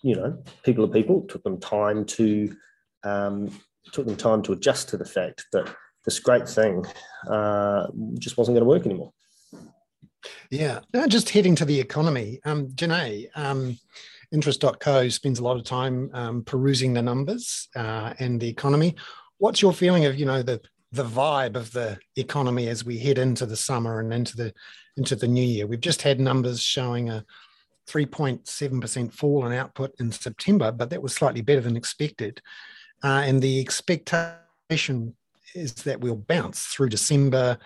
you 0.02 0.16
know, 0.16 0.42
people 0.64 0.84
are 0.84 0.88
people. 0.88 1.22
Took 1.22 1.42
them 1.44 1.60
time 1.60 2.04
to 2.06 2.56
um, 3.04 3.50
took 3.92 4.06
them 4.06 4.16
time 4.16 4.42
to 4.42 4.52
adjust 4.52 4.88
to 4.90 4.96
the 4.96 5.04
fact 5.04 5.46
that 5.52 5.74
this 6.04 6.18
great 6.18 6.48
thing 6.48 6.84
uh, 7.28 7.86
just 8.18 8.36
wasn't 8.36 8.56
going 8.56 8.64
to 8.64 8.68
work 8.68 8.86
anymore. 8.86 9.12
Yeah, 10.50 10.80
now 10.92 11.06
just 11.06 11.30
heading 11.30 11.54
to 11.56 11.64
the 11.64 11.80
economy, 11.80 12.40
um, 12.44 12.68
Jenee. 12.74 13.28
Um, 13.34 13.78
Interest.co 14.32 15.10
spends 15.10 15.40
a 15.40 15.44
lot 15.44 15.58
of 15.58 15.64
time 15.64 16.10
um, 16.14 16.42
perusing 16.42 16.94
the 16.94 17.02
numbers 17.02 17.68
uh, 17.76 18.14
and 18.18 18.40
the 18.40 18.48
economy. 18.48 18.96
What's 19.36 19.60
your 19.60 19.74
feeling 19.74 20.06
of 20.06 20.18
you 20.18 20.24
know 20.24 20.42
the 20.42 20.60
the 20.90 21.04
vibe 21.04 21.54
of 21.54 21.70
the 21.72 21.98
economy 22.16 22.68
as 22.68 22.82
we 22.82 22.98
head 22.98 23.18
into 23.18 23.44
the 23.44 23.56
summer 23.56 24.00
and 24.00 24.12
into 24.12 24.36
the 24.36 24.54
into 24.96 25.16
the 25.16 25.28
new 25.28 25.44
year? 25.44 25.66
We've 25.66 25.80
just 25.80 26.00
had 26.00 26.18
numbers 26.18 26.62
showing 26.62 27.10
a 27.10 27.26
3.7% 27.88 29.12
fall 29.12 29.46
in 29.46 29.52
output 29.52 29.94
in 29.98 30.12
September, 30.12 30.72
but 30.72 30.90
that 30.90 31.02
was 31.02 31.14
slightly 31.14 31.42
better 31.42 31.60
than 31.60 31.76
expected. 31.76 32.40
Uh, 33.02 33.22
and 33.24 33.42
the 33.42 33.60
expectation 33.60 35.14
is 35.54 35.74
that 35.74 36.00
we'll 36.00 36.16
bounce 36.16 36.66
through 36.66 36.88
December, 36.88 37.58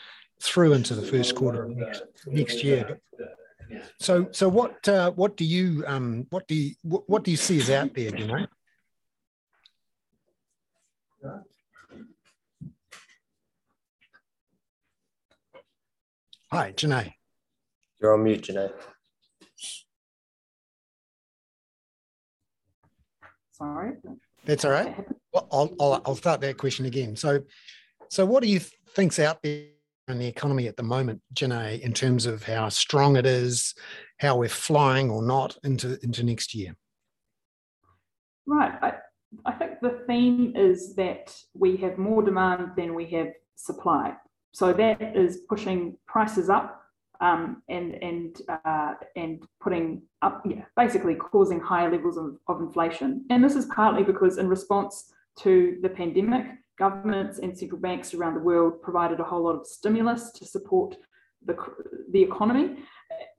through 0.42 0.72
into 0.72 0.94
the 0.94 1.06
first 1.06 1.34
quarter 1.34 1.64
of 1.64 1.76
next, 1.76 2.02
next 2.26 2.64
year. 2.64 3.00
So, 4.00 4.28
so 4.30 4.48
what 4.48 4.88
uh, 4.88 5.10
what 5.12 5.36
do 5.36 5.44
you 5.44 5.82
um, 5.86 6.26
what 6.30 6.46
do 6.46 6.54
you 6.54 6.74
what, 6.82 7.08
what 7.08 7.24
do 7.24 7.30
you 7.32 7.36
see 7.36 7.58
is 7.58 7.68
out 7.68 7.94
there? 7.94 8.16
You 8.16 8.26
know. 8.26 8.46
Hi, 16.52 16.70
Jenee. 16.72 17.16
You're 18.00 18.14
on 18.14 18.22
mute, 18.22 18.42
Jenee. 18.42 18.68
Sorry. 23.56 23.92
That's 24.44 24.64
all 24.64 24.70
right. 24.70 24.94
Well, 25.32 25.48
I'll, 25.50 25.74
I'll, 25.80 26.02
I'll 26.04 26.16
start 26.16 26.40
that 26.42 26.58
question 26.58 26.84
again. 26.86 27.16
So, 27.16 27.40
so 28.10 28.26
what 28.26 28.42
do 28.42 28.48
you 28.48 28.60
think's 28.94 29.18
out 29.18 29.42
there 29.42 29.64
in 30.08 30.18
the 30.18 30.26
economy 30.26 30.68
at 30.68 30.76
the 30.76 30.82
moment, 30.82 31.22
Jenee, 31.32 31.76
in 31.82 31.92
terms 31.92 32.26
of 32.26 32.42
how 32.42 32.68
strong 32.68 33.16
it 33.16 33.26
is, 33.26 33.74
how 34.18 34.36
we're 34.36 34.48
flying 34.48 35.10
or 35.10 35.22
not 35.22 35.56
into, 35.64 35.98
into 36.04 36.22
next 36.22 36.54
year? 36.54 36.76
Right. 38.46 38.72
I, 38.82 38.92
I 39.44 39.52
think 39.52 39.80
the 39.80 40.04
theme 40.06 40.52
is 40.54 40.94
that 40.96 41.34
we 41.54 41.76
have 41.78 41.98
more 41.98 42.22
demand 42.22 42.72
than 42.76 42.94
we 42.94 43.06
have 43.06 43.28
supply. 43.56 44.14
So 44.52 44.72
that 44.74 45.16
is 45.16 45.40
pushing 45.48 45.96
prices 46.06 46.48
up 46.48 46.85
um, 47.20 47.62
and 47.68 47.94
and 48.02 48.42
uh, 48.48 48.94
and 49.16 49.42
putting 49.60 50.02
up, 50.22 50.42
yeah, 50.44 50.64
basically 50.76 51.14
causing 51.14 51.60
higher 51.60 51.90
levels 51.90 52.16
of, 52.16 52.38
of 52.48 52.60
inflation. 52.60 53.24
And 53.30 53.42
this 53.42 53.56
is 53.56 53.66
partly 53.66 54.02
because 54.02 54.38
in 54.38 54.48
response 54.48 55.12
to 55.40 55.78
the 55.82 55.88
pandemic, 55.88 56.46
governments 56.78 57.38
and 57.38 57.56
central 57.56 57.80
banks 57.80 58.14
around 58.14 58.34
the 58.34 58.40
world 58.40 58.82
provided 58.82 59.20
a 59.20 59.24
whole 59.24 59.44
lot 59.44 59.56
of 59.56 59.66
stimulus 59.66 60.30
to 60.32 60.44
support 60.44 60.96
the, 61.44 61.56
the 62.10 62.22
economy. 62.22 62.76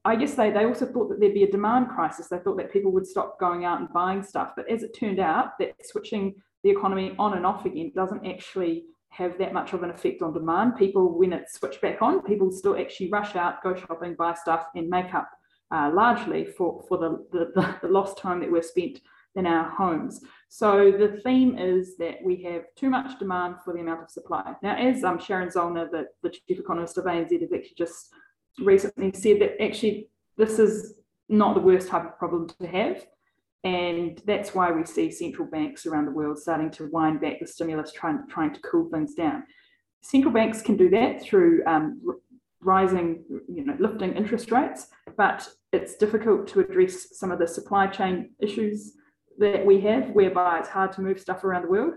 I 0.05 0.15
guess 0.15 0.35
they, 0.35 0.51
they 0.51 0.65
also 0.65 0.85
thought 0.85 1.09
that 1.09 1.19
there'd 1.19 1.33
be 1.33 1.43
a 1.43 1.51
demand 1.51 1.89
crisis. 1.89 2.27
They 2.27 2.39
thought 2.39 2.57
that 2.57 2.71
people 2.71 2.91
would 2.93 3.05
stop 3.05 3.39
going 3.39 3.65
out 3.65 3.79
and 3.79 3.91
buying 3.91 4.23
stuff. 4.23 4.53
But 4.55 4.69
as 4.69 4.83
it 4.83 4.97
turned 4.97 5.19
out, 5.19 5.57
that 5.59 5.73
switching 5.83 6.35
the 6.63 6.69
economy 6.69 7.13
on 7.19 7.35
and 7.35 7.45
off 7.45 7.65
again 7.65 7.91
doesn't 7.93 8.25
actually 8.25 8.85
have 9.17 9.37
that 9.39 9.53
much 9.53 9.73
of 9.73 9.81
an 9.81 9.89
effect 9.89 10.21
on 10.21 10.31
demand. 10.31 10.75
People, 10.75 11.17
when 11.17 11.33
it's 11.33 11.53
switched 11.53 11.81
back 11.81 12.01
on, 12.01 12.21
people 12.21 12.51
still 12.51 12.77
actually 12.77 13.09
rush 13.09 13.35
out, 13.35 13.63
go 13.63 13.75
shopping, 13.75 14.15
buy 14.15 14.33
stuff, 14.35 14.67
and 14.75 14.87
make 14.87 15.13
up 15.13 15.27
uh, 15.71 15.89
largely 15.91 16.45
for, 16.45 16.83
for 16.87 16.97
the, 16.99 17.25
the, 17.31 17.75
the 17.81 17.87
lost 17.87 18.17
time 18.17 18.39
that 18.41 18.51
we've 18.51 18.63
spent 18.63 19.01
in 19.35 19.47
our 19.47 19.69
homes. 19.69 20.21
So 20.49 20.91
the 20.91 21.19
theme 21.23 21.57
is 21.57 21.97
that 21.97 22.17
we 22.23 22.43
have 22.43 22.63
too 22.75 22.89
much 22.89 23.17
demand 23.17 23.55
for 23.65 23.73
the 23.73 23.79
amount 23.79 24.03
of 24.03 24.09
supply. 24.11 24.53
Now, 24.61 24.75
as 24.75 25.03
um, 25.03 25.19
Sharon 25.19 25.49
Zollner, 25.49 25.89
the, 25.89 26.05
the 26.21 26.29
chief 26.29 26.59
economist 26.59 26.97
of 26.97 27.05
ANZ, 27.05 27.41
has 27.41 27.53
actually 27.53 27.75
just 27.77 28.09
recently 28.59 29.11
said 29.13 29.41
that 29.41 29.61
actually 29.61 30.09
this 30.37 30.59
is 30.59 30.95
not 31.29 31.55
the 31.55 31.61
worst 31.61 31.87
type 31.87 32.05
of 32.05 32.17
problem 32.17 32.49
to 32.59 32.67
have. 32.67 33.05
And 33.63 34.21
that's 34.25 34.53
why 34.53 34.71
we 34.71 34.85
see 34.85 35.11
central 35.11 35.47
banks 35.47 35.85
around 35.85 36.05
the 36.05 36.11
world 36.11 36.37
starting 36.37 36.71
to 36.71 36.89
wind 36.91 37.21
back 37.21 37.39
the 37.39 37.47
stimulus, 37.47 37.91
trying, 37.91 38.27
trying 38.29 38.53
to 38.53 38.61
cool 38.61 38.89
things 38.89 39.13
down. 39.13 39.43
Central 40.01 40.33
banks 40.33 40.61
can 40.61 40.77
do 40.77 40.89
that 40.91 41.21
through 41.21 41.63
um, 41.65 42.01
rising, 42.61 43.23
you 43.47 43.65
know, 43.65 43.75
lifting 43.79 44.13
interest 44.13 44.51
rates, 44.51 44.87
but 45.17 45.47
it's 45.73 45.95
difficult 45.95 46.47
to 46.47 46.59
address 46.59 47.17
some 47.17 47.31
of 47.31 47.39
the 47.39 47.47
supply 47.47 47.87
chain 47.87 48.31
issues 48.39 48.93
that 49.37 49.65
we 49.65 49.81
have, 49.81 50.09
whereby 50.11 50.59
it's 50.59 50.69
hard 50.69 50.91
to 50.93 51.01
move 51.01 51.19
stuff 51.19 51.43
around 51.43 51.63
the 51.63 51.69
world. 51.69 51.95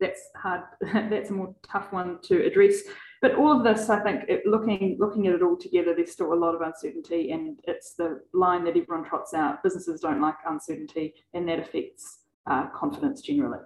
That's 0.00 0.20
hard. 0.36 0.62
that's 1.10 1.30
a 1.30 1.34
more 1.34 1.54
tough 1.62 1.92
one 1.92 2.18
to 2.24 2.44
address. 2.44 2.82
But 3.22 3.34
all 3.34 3.52
of 3.52 3.64
this, 3.64 3.90
I 3.90 4.00
think, 4.00 4.24
it, 4.28 4.46
looking 4.46 4.96
looking 4.98 5.26
at 5.26 5.34
it 5.34 5.42
all 5.42 5.56
together, 5.56 5.94
there's 5.94 6.12
still 6.12 6.32
a 6.32 6.34
lot 6.34 6.54
of 6.54 6.62
uncertainty, 6.62 7.32
and 7.32 7.60
it's 7.64 7.94
the 7.94 8.22
line 8.32 8.64
that 8.64 8.76
everyone 8.76 9.04
trots 9.04 9.34
out. 9.34 9.62
Businesses 9.62 10.00
don't 10.00 10.22
like 10.22 10.36
uncertainty, 10.46 11.14
and 11.34 11.46
that 11.48 11.58
affects 11.58 12.20
uh, 12.46 12.68
confidence 12.68 13.20
generally. 13.20 13.60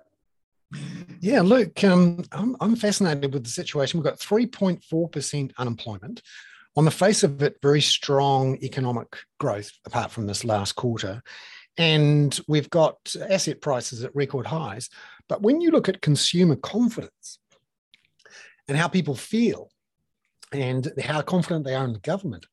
Yeah, 1.20 1.42
Luke, 1.42 1.84
um, 1.84 2.24
I'm, 2.32 2.56
I'm 2.60 2.74
fascinated 2.74 3.32
with 3.32 3.44
the 3.44 3.50
situation. 3.50 4.00
We've 4.00 4.04
got 4.04 4.18
3.4% 4.18 5.52
unemployment. 5.56 6.22
On 6.76 6.84
the 6.84 6.90
face 6.90 7.22
of 7.22 7.40
it, 7.42 7.56
very 7.62 7.80
strong 7.80 8.58
economic 8.60 9.16
growth 9.38 9.70
apart 9.86 10.10
from 10.10 10.26
this 10.26 10.44
last 10.44 10.72
quarter. 10.72 11.22
And 11.76 12.38
we've 12.48 12.70
got 12.70 13.14
asset 13.28 13.60
prices 13.60 14.02
at 14.02 14.14
record 14.14 14.46
highs. 14.46 14.90
But 15.28 15.42
when 15.42 15.60
you 15.60 15.70
look 15.70 15.88
at 15.88 16.02
consumer 16.02 16.56
confidence 16.56 17.38
and 18.68 18.76
how 18.78 18.88
people 18.88 19.14
feel 19.14 19.70
and 20.52 20.92
how 21.02 21.20
confident 21.22 21.64
they 21.64 21.74
are 21.74 21.84
in 21.84 21.92
the 21.92 21.98
government, 21.98 22.46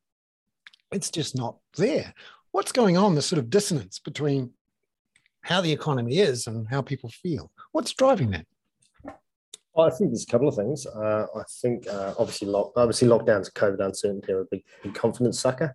it's 0.91 1.09
just 1.09 1.35
not 1.35 1.57
there. 1.77 2.13
What's 2.51 2.71
going 2.71 2.97
on? 2.97 3.15
The 3.15 3.21
sort 3.21 3.39
of 3.39 3.49
dissonance 3.49 3.99
between 3.99 4.51
how 5.41 5.61
the 5.61 5.71
economy 5.71 6.19
is 6.19 6.47
and 6.47 6.67
how 6.67 6.81
people 6.81 7.09
feel. 7.09 7.51
What's 7.71 7.93
driving 7.93 8.31
that? 8.31 8.45
I 9.77 9.89
think 9.89 10.11
there's 10.11 10.23
a 10.23 10.31
couple 10.31 10.49
of 10.49 10.55
things. 10.55 10.85
Uh, 10.85 11.27
I 11.35 11.43
think 11.61 11.87
uh, 11.87 12.13
obviously, 12.19 12.49
lock, 12.49 12.73
obviously 12.75 13.07
lockdowns, 13.07 13.51
COVID 13.53 13.79
uncertainty 13.79 14.33
are 14.33 14.41
a 14.41 14.45
big, 14.45 14.63
big 14.83 14.93
confidence 14.93 15.39
sucker. 15.39 15.73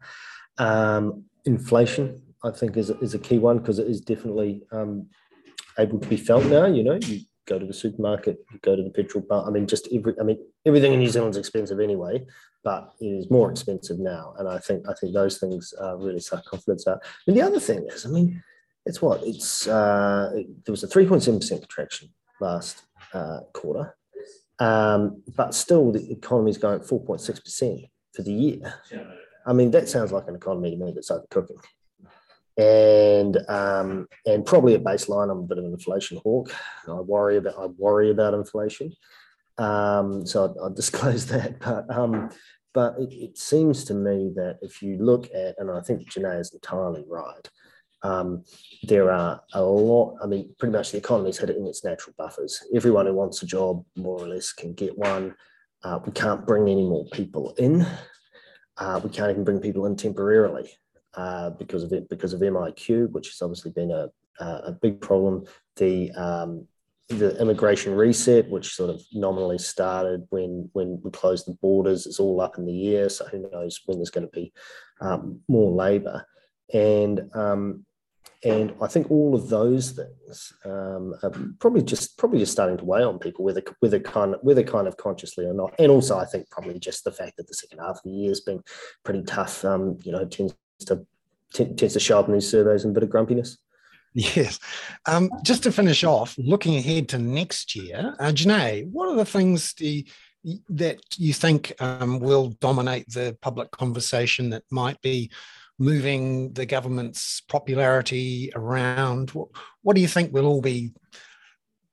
Um, 0.59 1.25
inflation, 1.47 2.23
I 2.45 2.51
think, 2.51 2.77
is, 2.77 2.91
is 2.91 3.15
a 3.15 3.19
key 3.19 3.39
one 3.39 3.59
because 3.59 3.79
it 3.79 3.87
is 3.87 4.03
definitely 4.03 4.63
um, 4.71 5.07
able 5.79 5.99
to 5.99 6.09
be 6.09 6.19
felt 6.19 6.45
now. 6.45 6.67
You 6.67 6.85
know, 6.85 6.99
you 7.01 7.21
go 7.47 7.59
to 7.59 7.67
the 7.67 7.73
supermarket, 7.73 8.39
go 8.63 8.77
to 8.77 8.83
the 8.83 8.91
petrol 8.91 9.25
pump. 9.25 9.47
I 9.47 9.51
mean, 9.51 9.67
just 9.67 9.89
every, 9.93 10.15
I 10.21 10.25
mean, 10.25 10.39
everything 10.67 10.93
in 10.93 10.99
New 10.99 11.09
Zealand's 11.09 11.37
expensive 11.37 11.81
anyway, 11.81 12.25
but 12.65 12.93
it 13.01 13.07
is 13.07 13.31
more 13.31 13.51
expensive 13.51 13.99
now. 13.99 14.35
And 14.39 14.49
I 14.49 14.59
think, 14.59 14.89
I 14.89 14.95
think 14.95 15.15
those 15.15 15.39
things 15.39 15.73
uh, 15.81 15.97
really 15.97 16.21
suck 16.21 16.45
confidence 16.45 16.87
out. 16.87 17.03
And 17.27 17.37
the 17.37 17.43
other 17.43 17.61
thing 17.61 17.87
is, 17.89 18.05
I 18.05 18.11
mean, 18.11 18.43
it's 18.87 19.03
what 19.03 19.21
it's 19.25 19.67
uh, 19.67 20.31
there 20.35 20.73
was 20.73 20.85
a 20.85 20.89
3.7% 20.89 21.49
contraction 21.61 22.09
last 22.41 22.83
uh, 23.13 23.41
quarter, 23.53 23.97
um, 24.61 25.23
but 25.37 25.55
still 25.55 25.91
the 25.93 26.11
economy 26.13 26.51
is 26.51 26.59
going 26.59 26.81
4.6% 26.81 27.91
for 28.15 28.23
the 28.23 28.33
year. 28.33 28.75
I 29.45 29.53
mean, 29.53 29.71
that 29.73 29.89
sounds 29.89 30.13
like 30.13 30.29
an 30.29 30.37
economy 30.37 30.71
to 30.71 30.77
me 30.77 30.93
that's 30.93 31.11
overcooking. 31.11 31.59
And 32.59 33.37
um, 33.49 34.09
and 34.25 34.47
probably 34.47 34.75
a 34.75 34.79
baseline. 34.79 35.31
I'm 35.31 35.41
a 35.41 35.43
bit 35.43 35.59
of 35.59 35.65
an 35.65 35.73
inflation 35.73 36.19
hawk. 36.23 36.55
I 36.89 36.95
worry 36.95 37.37
about 37.37 37.59
I 37.59 37.67
worry 37.67 38.11
about 38.11 38.33
inflation. 38.33 38.93
Um, 39.59 40.27
so 40.27 40.45
I'll, 40.45 40.65
I'll 40.65 40.71
disclose 40.75 41.27
that. 41.27 41.61
But 41.61 41.91
um, 41.95 42.31
but 42.73 42.95
it, 42.99 43.13
it, 43.13 43.39
seems 43.39 43.85
to 43.85 43.95
me 43.95 44.33
that 44.37 44.59
if 44.61 44.83
you 44.83 44.99
look 44.99 45.27
at, 45.35 45.55
and 45.59 45.71
I 45.71 45.81
think 45.81 46.09
Jenee 46.11 46.41
is 46.41 46.53
entirely 46.53 47.05
right, 47.09 47.49
um, 48.03 48.45
there 48.83 49.11
are 49.11 49.41
a 49.55 49.63
lot, 49.63 50.17
I 50.23 50.27
mean, 50.27 50.55
pretty 50.59 50.73
much 50.73 50.93
the 50.93 50.99
economy's 50.99 51.39
hit 51.39 51.51
it 51.51 51.57
in 51.57 51.67
its 51.67 51.85
natural 51.85 52.15
buffers. 52.19 52.63
Everyone 52.75 53.07
who 53.07 53.15
wants 53.15 53.43
a 53.43 53.47
job, 53.47 53.85
more 53.97 54.21
or 54.21 54.29
less, 54.29 54.53
can 54.53 54.75
get 54.75 54.97
one. 54.97 55.35
Uh, 55.83 56.01
we 56.05 56.13
can't 56.13 56.47
bring 56.47 56.69
any 56.69 56.85
more 56.85 57.07
people 57.13 57.55
in. 57.59 57.87
Uh, 58.77 59.01
we 59.03 59.09
can't 59.09 59.31
even 59.31 59.45
bring 59.45 59.61
people 59.61 59.87
in 59.87 59.97
temporarily 59.97 60.71
uh, 61.17 61.51
because 61.51 61.83
of 61.83 61.93
it, 61.93 62.09
because 62.09 62.33
of 62.33 62.41
MIQ, 62.41 63.11
which 63.11 63.29
has 63.29 63.43
obviously 63.43 63.73
been 63.73 63.91
a, 63.91 64.09
a 64.41 64.73
big 64.73 65.01
problem. 65.01 65.45
The 65.77 66.13
um, 66.13 66.67
the 67.09 67.41
immigration 67.41 67.95
reset, 67.95 68.51
which 68.51 68.75
sort 68.75 68.91
of 68.91 69.01
nominally 69.13 69.59
started 69.59 70.27
when 70.31 70.69
when 70.73 71.01
we 71.03 71.11
closed 71.11 71.47
the 71.47 71.57
borders, 71.63 72.07
is 72.07 72.19
all 72.19 72.41
up 72.41 72.59
in 72.59 72.67
the 72.67 72.97
air. 72.97 73.09
So 73.09 73.27
who 73.27 73.49
knows 73.51 73.81
when 73.87 73.99
there's 73.99 74.11
going 74.11 74.27
to 74.27 74.33
be 74.33 74.53
um, 75.01 75.41
more 75.49 75.71
labour 75.71 76.27
and 76.73 77.31
um, 77.35 77.85
and 78.45 78.75
I 78.83 78.87
think 78.87 79.11
all 79.11 79.35
of 79.35 79.49
those 79.49 79.93
things 79.93 80.53
um, 80.65 81.15
are 81.23 81.33
probably 81.59 81.83
just 81.83 82.19
probably 82.19 82.39
just 82.39 82.53
starting 82.53 82.77
to 82.77 82.85
weigh 82.85 83.03
on 83.03 83.19
people, 83.19 83.45
whether 83.45 83.63
whether 83.81 83.99
kind 83.99 84.35
of 84.35 84.41
whether 84.43 84.63
kind 84.63 84.87
of 84.87 84.97
consciously 84.97 85.47
or 85.47 85.55
not. 85.55 85.75
And 85.79 85.91
also, 85.91 86.19
I 86.19 86.27
think 86.27 86.51
probably 86.51 86.79
just 86.79 87.05
the 87.05 87.13
fact 87.13 87.37
that 87.37 87.49
the 87.49 87.55
second 87.55 87.79
half 87.79 87.97
of 87.97 88.03
the 88.05 88.11
year 88.11 88.31
has 88.31 88.41
been 88.41 88.63
pretty 89.05 89.23
tough. 89.23 89.65
Um, 89.65 89.99
you 90.03 90.13
know, 90.13 90.25
tends 90.27 90.55
to 90.87 91.07
tends 91.53 91.95
to 91.95 92.01
show 92.01 92.19
up 92.19 92.29
in 92.29 92.35
these 92.35 92.51
surveys 92.51 92.85
and 92.85 92.93
a 92.93 92.95
bit 92.95 93.03
of 93.03 93.11
grumpiness. 93.11 93.59
Yes. 94.15 94.59
Um, 95.07 95.31
just 95.45 95.63
to 95.65 95.73
finish 95.73 96.03
off, 96.03 96.35
looking 96.39 96.77
ahead 96.77 97.09
to 97.11 97.19
next 97.19 97.77
year, 97.77 98.15
uh, 98.19 98.33
Jenee, 98.33 98.87
what 98.91 99.09
are 99.09 99.17
the 99.17 99.27
things 99.27 99.75
you, 99.79 100.05
that 100.71 100.99
you 101.19 101.35
think 101.35 101.73
um, 101.81 102.19
will 102.21 102.49
dominate 102.61 103.13
the 103.13 103.37
public 103.43 103.71
conversation 103.71 104.51
that 104.51 104.63
might 104.71 105.01
be 105.03 105.31
moving 105.79 106.53
the 106.55 106.65
government's 106.65 107.43
popularity 107.43 108.51
around? 108.55 109.31
What, 109.31 109.49
what 109.83 109.97
do 109.97 110.03
you 110.03 110.09
think 110.09 110.33
we'll 110.33 110.47
all 110.47 110.63
be 110.63 110.93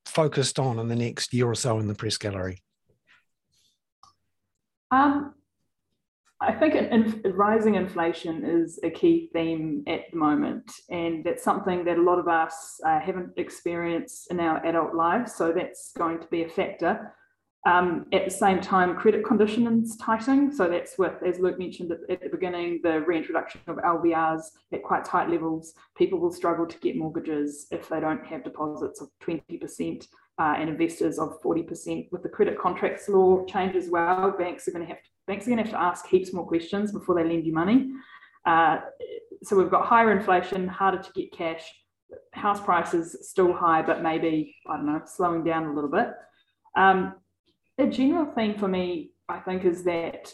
focused 0.06 0.60
on 0.60 0.80
in 0.80 0.88
the 0.88 0.96
next 0.96 1.34
year 1.34 1.48
or 1.48 1.56
so 1.56 1.80
in 1.80 1.88
the 1.88 1.96
press 1.96 2.18
gallery? 2.18 2.64
Um, 4.92 5.34
I 6.46 6.52
think 6.52 6.76
in, 6.76 7.22
rising 7.34 7.76
inflation 7.76 8.44
is 8.44 8.80
a 8.84 8.90
key 8.90 9.30
theme 9.32 9.84
at 9.88 10.12
the 10.12 10.18
moment, 10.18 10.70
and 10.90 11.24
that's 11.24 11.44
something 11.44 11.86
that 11.86 11.98
a 11.98 12.02
lot 12.02 12.20
of 12.20 12.28
us 12.28 12.80
uh, 12.86 13.00
haven't 13.00 13.32
experienced 13.38 14.30
in 14.30 14.40
our 14.40 14.64
adult 14.66 14.94
lives. 14.94 15.36
So 15.36 15.54
that's 15.54 15.94
going 15.98 16.20
to 16.20 16.28
be 16.28 16.44
a 16.44 16.50
factor. 16.50 17.14
Um, 17.66 18.08
at 18.12 18.26
the 18.26 18.32
same 18.32 18.60
time, 18.60 18.98
credit 18.98 19.24
conditions 19.24 19.96
tightening. 19.96 20.52
So 20.52 20.70
that's 20.70 20.98
with, 20.98 21.24
as 21.26 21.40
Luke 21.40 21.58
mentioned 21.58 21.94
at, 21.94 22.00
at, 22.10 22.22
the 22.22 22.30
beginning, 22.30 22.82
the 22.84 23.00
reintroduction 23.02 23.62
of 23.68 23.78
LVRs 23.78 24.44
at 24.74 24.84
quite 24.84 25.06
tight 25.06 25.30
levels. 25.30 25.74
People 25.96 26.20
will 26.20 26.34
struggle 26.34 26.68
to 26.68 26.78
get 26.80 26.98
mortgages 26.98 27.68
if 27.72 27.88
they 27.88 28.02
don't 28.02 28.26
have 28.26 28.44
deposits 28.44 29.00
of 29.00 29.08
20% 29.22 30.06
uh, 30.40 30.56
and 30.58 30.70
investors 30.70 31.20
of 31.20 31.42
40%. 31.42 32.12
With 32.12 32.24
the 32.24 32.30
credit 32.30 32.60
contracts 32.60 33.08
law 33.10 33.46
change 33.46 33.76
as 33.76 33.90
well, 33.90 34.32
banks 34.38 34.68
are 34.68 34.72
going 34.72 34.86
to 34.86 34.90
have 34.92 35.02
to, 35.04 35.10
banks 35.28 35.46
are 35.46 35.52
going 35.52 35.64
to 35.64 35.64
have 35.64 35.74
to 35.74 35.82
ask 35.82 36.08
heaps 36.08 36.34
more 36.34 36.48
questions 36.48 36.92
before 36.92 37.16
they 37.16 37.24
lend 37.24 37.46
you 37.46 37.54
money. 37.54 37.92
Uh, 38.46 38.80
so 39.44 39.56
we've 39.56 39.70
got 39.70 39.86
higher 39.86 40.12
inflation, 40.12 40.68
harder 40.68 41.02
to 41.02 41.12
get 41.14 41.32
cash, 41.32 41.64
house 42.34 42.62
prices 42.62 43.18
still 43.30 43.54
high, 43.54 43.82
but 43.82 44.02
maybe 44.02 44.56
I 44.68 44.78
don't 44.78 44.86
know, 44.86 45.02
slowing 45.06 45.44
down 45.44 45.66
a 45.66 45.74
little 45.74 45.90
bit. 45.90 46.10
Um, 46.76 47.16
a 47.78 47.88
general 47.88 48.32
theme 48.34 48.58
for 48.58 48.68
me, 48.68 49.12
I 49.30 49.40
think, 49.40 49.66
is 49.66 49.84
that 49.84 50.34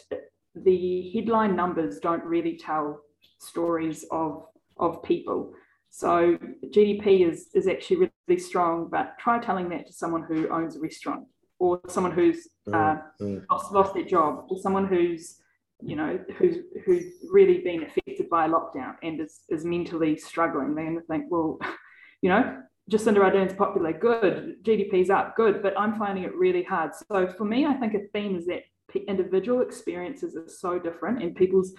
the 0.54 1.10
headline 1.12 1.56
numbers 1.56 1.98
don't 1.98 2.24
really 2.24 2.56
tell 2.56 3.00
stories 3.38 4.04
of, 4.10 4.46
of 4.78 5.02
people. 5.02 5.52
So 5.90 6.38
GDP 6.66 7.28
is, 7.28 7.48
is 7.54 7.66
actually 7.66 8.10
really 8.28 8.40
strong, 8.40 8.88
but 8.90 9.18
try 9.18 9.38
telling 9.38 9.68
that 9.70 9.86
to 9.88 9.92
someone 9.92 10.22
who 10.22 10.48
owns 10.48 10.76
a 10.76 10.80
restaurant 10.80 11.26
or 11.58 11.80
someone 11.88 12.12
who's 12.12 12.48
mm, 12.68 12.74
uh, 12.74 13.02
mm. 13.20 13.44
Lost, 13.50 13.72
lost 13.72 13.94
their 13.94 14.04
job 14.04 14.46
or 14.48 14.58
someone 14.58 14.86
who's 14.86 15.36
you 15.82 15.96
know 15.96 16.18
who's 16.36 16.58
who's 16.84 17.04
really 17.30 17.60
been 17.60 17.84
affected 17.84 18.28
by 18.28 18.44
a 18.44 18.48
lockdown 18.48 18.96
and 19.02 19.18
is, 19.18 19.40
is 19.48 19.64
mentally 19.64 20.14
struggling 20.14 20.74
they're 20.74 20.84
going 20.84 21.00
to 21.00 21.06
think 21.06 21.24
well 21.30 21.58
you 22.20 22.28
know 22.28 22.60
Jacinda 22.90 23.22
Ardern's 23.22 23.52
popular, 23.52 23.92
good. 23.92 24.64
GDP's 24.64 25.10
up, 25.10 25.36
good. 25.36 25.62
But 25.62 25.78
I'm 25.78 25.96
finding 25.96 26.24
it 26.24 26.34
really 26.34 26.64
hard. 26.64 26.90
So 27.10 27.28
for 27.38 27.44
me, 27.44 27.64
I 27.64 27.74
think 27.74 27.94
a 27.94 28.00
theme 28.12 28.36
is 28.36 28.46
that 28.46 28.62
individual 29.06 29.62
experiences 29.62 30.34
are 30.36 30.48
so 30.48 30.78
different 30.78 31.22
and 31.22 31.36
people's 31.36 31.72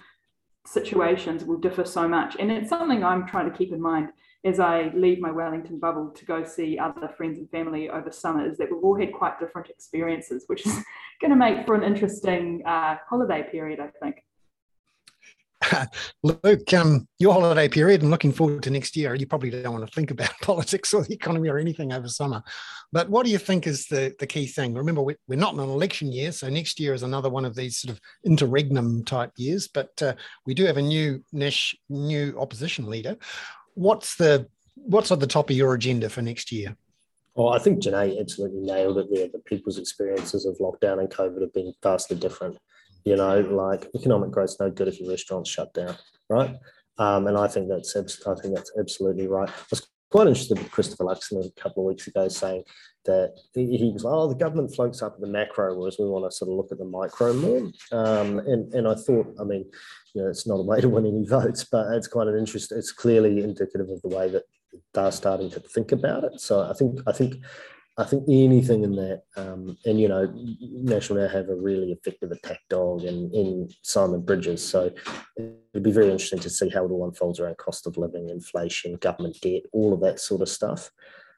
situations 0.66 1.44
will 1.44 1.58
differ 1.58 1.84
so 1.84 2.08
much. 2.08 2.36
And 2.38 2.50
it's 2.50 2.68
something 2.68 3.04
I'm 3.04 3.26
trying 3.26 3.50
to 3.50 3.56
keep 3.56 3.72
in 3.72 3.80
mind 3.80 4.08
as 4.44 4.58
I 4.58 4.90
leave 4.94 5.20
my 5.20 5.30
Wellington 5.30 5.78
bubble 5.78 6.10
to 6.10 6.24
go 6.24 6.44
see 6.44 6.78
other 6.78 7.08
friends 7.16 7.38
and 7.38 7.48
family 7.50 7.88
over 7.88 8.10
summer 8.10 8.48
is 8.48 8.58
that 8.58 8.70
we've 8.72 8.82
all 8.82 8.98
had 8.98 9.12
quite 9.12 9.38
different 9.38 9.70
experiences, 9.70 10.44
which 10.48 10.66
is 10.66 10.72
going 11.20 11.30
to 11.30 11.36
make 11.36 11.64
for 11.64 11.74
an 11.74 11.84
interesting 11.84 12.62
uh, 12.66 12.96
holiday 13.08 13.46
period, 13.50 13.78
I 13.78 13.88
think. 14.02 14.16
Luke, 16.22 16.72
um, 16.74 17.06
your 17.18 17.32
holiday 17.32 17.68
period 17.68 18.02
and 18.02 18.10
looking 18.10 18.32
forward 18.32 18.62
to 18.62 18.70
next 18.70 18.96
year, 18.96 19.14
you 19.14 19.26
probably 19.26 19.50
don't 19.50 19.72
want 19.72 19.86
to 19.86 19.94
think 19.94 20.10
about 20.10 20.32
politics 20.42 20.92
or 20.92 21.02
the 21.02 21.14
economy 21.14 21.48
or 21.48 21.58
anything 21.58 21.92
over 21.92 22.08
summer. 22.08 22.42
But 22.92 23.08
what 23.08 23.24
do 23.24 23.32
you 23.32 23.38
think 23.38 23.66
is 23.66 23.86
the, 23.86 24.14
the 24.18 24.26
key 24.26 24.46
thing? 24.46 24.74
Remember, 24.74 25.02
we, 25.02 25.14
are 25.30 25.36
not 25.36 25.54
in 25.54 25.60
an 25.60 25.68
election 25.68 26.12
year, 26.12 26.32
so 26.32 26.48
next 26.48 26.78
year 26.80 26.94
is 26.94 27.02
another 27.02 27.30
one 27.30 27.44
of 27.44 27.54
these 27.54 27.78
sort 27.78 27.92
of 27.92 28.00
interregnum 28.24 29.04
type 29.04 29.32
years. 29.36 29.68
But 29.68 29.90
uh, 30.02 30.14
we 30.46 30.54
do 30.54 30.64
have 30.64 30.76
a 30.76 30.82
new 30.82 31.24
Nish, 31.32 31.76
new 31.88 32.36
opposition 32.38 32.88
leader. 32.88 33.16
what's 33.74 34.16
the 34.16 34.46
what's 34.74 35.12
at 35.12 35.20
the 35.20 35.26
top 35.26 35.50
of 35.50 35.56
your 35.56 35.74
agenda 35.74 36.08
for 36.08 36.22
next 36.22 36.50
year? 36.50 36.76
Well, 37.34 37.50
I 37.50 37.58
think 37.58 37.78
Jenee 37.78 38.18
absolutely 38.20 38.60
nailed 38.60 38.98
it 38.98 39.06
there. 39.10 39.28
The 39.28 39.38
people's 39.38 39.78
experiences 39.78 40.44
of 40.44 40.58
lockdown 40.58 41.00
and 41.00 41.08
COVID 41.08 41.40
have 41.40 41.54
been 41.54 41.72
vastly 41.82 42.16
different. 42.16 42.58
You 43.04 43.16
know, 43.16 43.40
like 43.40 43.88
economic 43.94 44.30
growth's 44.30 44.58
no 44.60 44.70
good 44.70 44.88
if 44.88 45.00
your 45.00 45.10
restaurant's 45.10 45.50
shut 45.50 45.72
down, 45.74 45.96
right? 46.28 46.56
Um, 46.98 47.26
and 47.26 47.36
I 47.36 47.48
think 47.48 47.68
that's 47.68 47.96
I 47.96 48.34
think 48.34 48.54
that's 48.54 48.72
absolutely 48.78 49.26
right. 49.26 49.48
I 49.48 49.52
was 49.70 49.86
quite 50.12 50.28
interested 50.28 50.58
with 50.58 50.70
Christopher 50.70 51.04
Luxon 51.04 51.44
a 51.44 51.60
couple 51.60 51.82
of 51.82 51.88
weeks 51.88 52.06
ago 52.06 52.28
saying 52.28 52.62
that 53.06 53.34
he 53.54 53.90
was 53.92 54.04
like, 54.04 54.14
oh, 54.14 54.28
the 54.28 54.34
government 54.34 54.74
floats 54.74 55.02
up 55.02 55.14
at 55.14 55.20
the 55.20 55.26
macro, 55.26 55.74
whereas 55.76 55.96
we 55.98 56.06
want 56.06 56.30
to 56.30 56.36
sort 56.36 56.50
of 56.50 56.56
look 56.56 56.70
at 56.70 56.78
the 56.78 56.84
micro 56.84 57.32
more. 57.32 57.70
Um, 57.90 58.38
and, 58.40 58.72
and 58.74 58.86
I 58.86 58.94
thought, 58.94 59.34
I 59.40 59.44
mean, 59.44 59.64
you 60.14 60.22
know, 60.22 60.28
it's 60.28 60.46
not 60.46 60.60
a 60.60 60.62
way 60.62 60.80
to 60.80 60.88
win 60.88 61.06
any 61.06 61.26
votes, 61.28 61.64
but 61.64 61.92
it's 61.94 62.06
quite 62.06 62.28
an 62.28 62.38
interest. 62.38 62.70
It's 62.70 62.92
clearly 62.92 63.42
indicative 63.42 63.88
of 63.88 64.02
the 64.02 64.14
way 64.14 64.28
that 64.28 64.44
they're 64.94 65.10
starting 65.10 65.50
to 65.50 65.60
think 65.60 65.92
about 65.92 66.24
it. 66.24 66.40
So 66.40 66.60
I 66.68 66.74
think, 66.74 67.00
I 67.06 67.12
think, 67.12 67.36
I 67.98 68.04
think 68.04 68.24
anything 68.26 68.84
in 68.84 68.96
that, 68.96 69.22
um, 69.36 69.76
and 69.84 70.00
you 70.00 70.08
know, 70.08 70.32
National 70.60 71.20
now 71.20 71.28
have 71.28 71.50
a 71.50 71.54
really 71.54 71.92
effective 71.92 72.30
attack 72.30 72.60
dog 72.70 73.02
in, 73.04 73.30
in 73.34 73.68
Simon 73.82 74.22
Bridges. 74.22 74.66
So 74.66 74.90
it'd 75.36 75.82
be 75.82 75.92
very 75.92 76.06
interesting 76.06 76.38
to 76.38 76.50
see 76.50 76.70
how 76.70 76.86
it 76.86 76.90
all 76.90 77.04
unfolds 77.04 77.38
around 77.38 77.58
cost 77.58 77.86
of 77.86 77.98
living, 77.98 78.30
inflation, 78.30 78.96
government 78.96 79.36
debt, 79.42 79.62
all 79.72 79.92
of 79.92 80.00
that 80.00 80.20
sort 80.20 80.40
of 80.40 80.48
stuff 80.48 80.90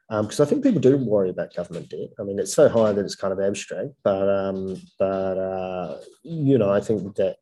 because 0.07 0.39
um, 0.39 0.45
I 0.45 0.49
think 0.49 0.63
people 0.63 0.81
do 0.81 0.97
worry 0.97 1.31
about 1.31 1.55
government 1.55 1.89
debt. 1.89 2.09
I 2.19 2.23
mean, 2.23 2.37
it's 2.37 2.53
so 2.53 2.69
high 2.69 2.91
that 2.91 3.03
it's 3.03 3.15
kind 3.15 3.33
of 3.33 3.39
abstract, 3.39 3.89
but 4.03 4.29
um, 4.29 4.79
but 4.99 5.37
uh, 5.37 5.97
you 6.21 6.57
know, 6.59 6.71
I 6.71 6.79
think 6.79 7.15
that 7.15 7.37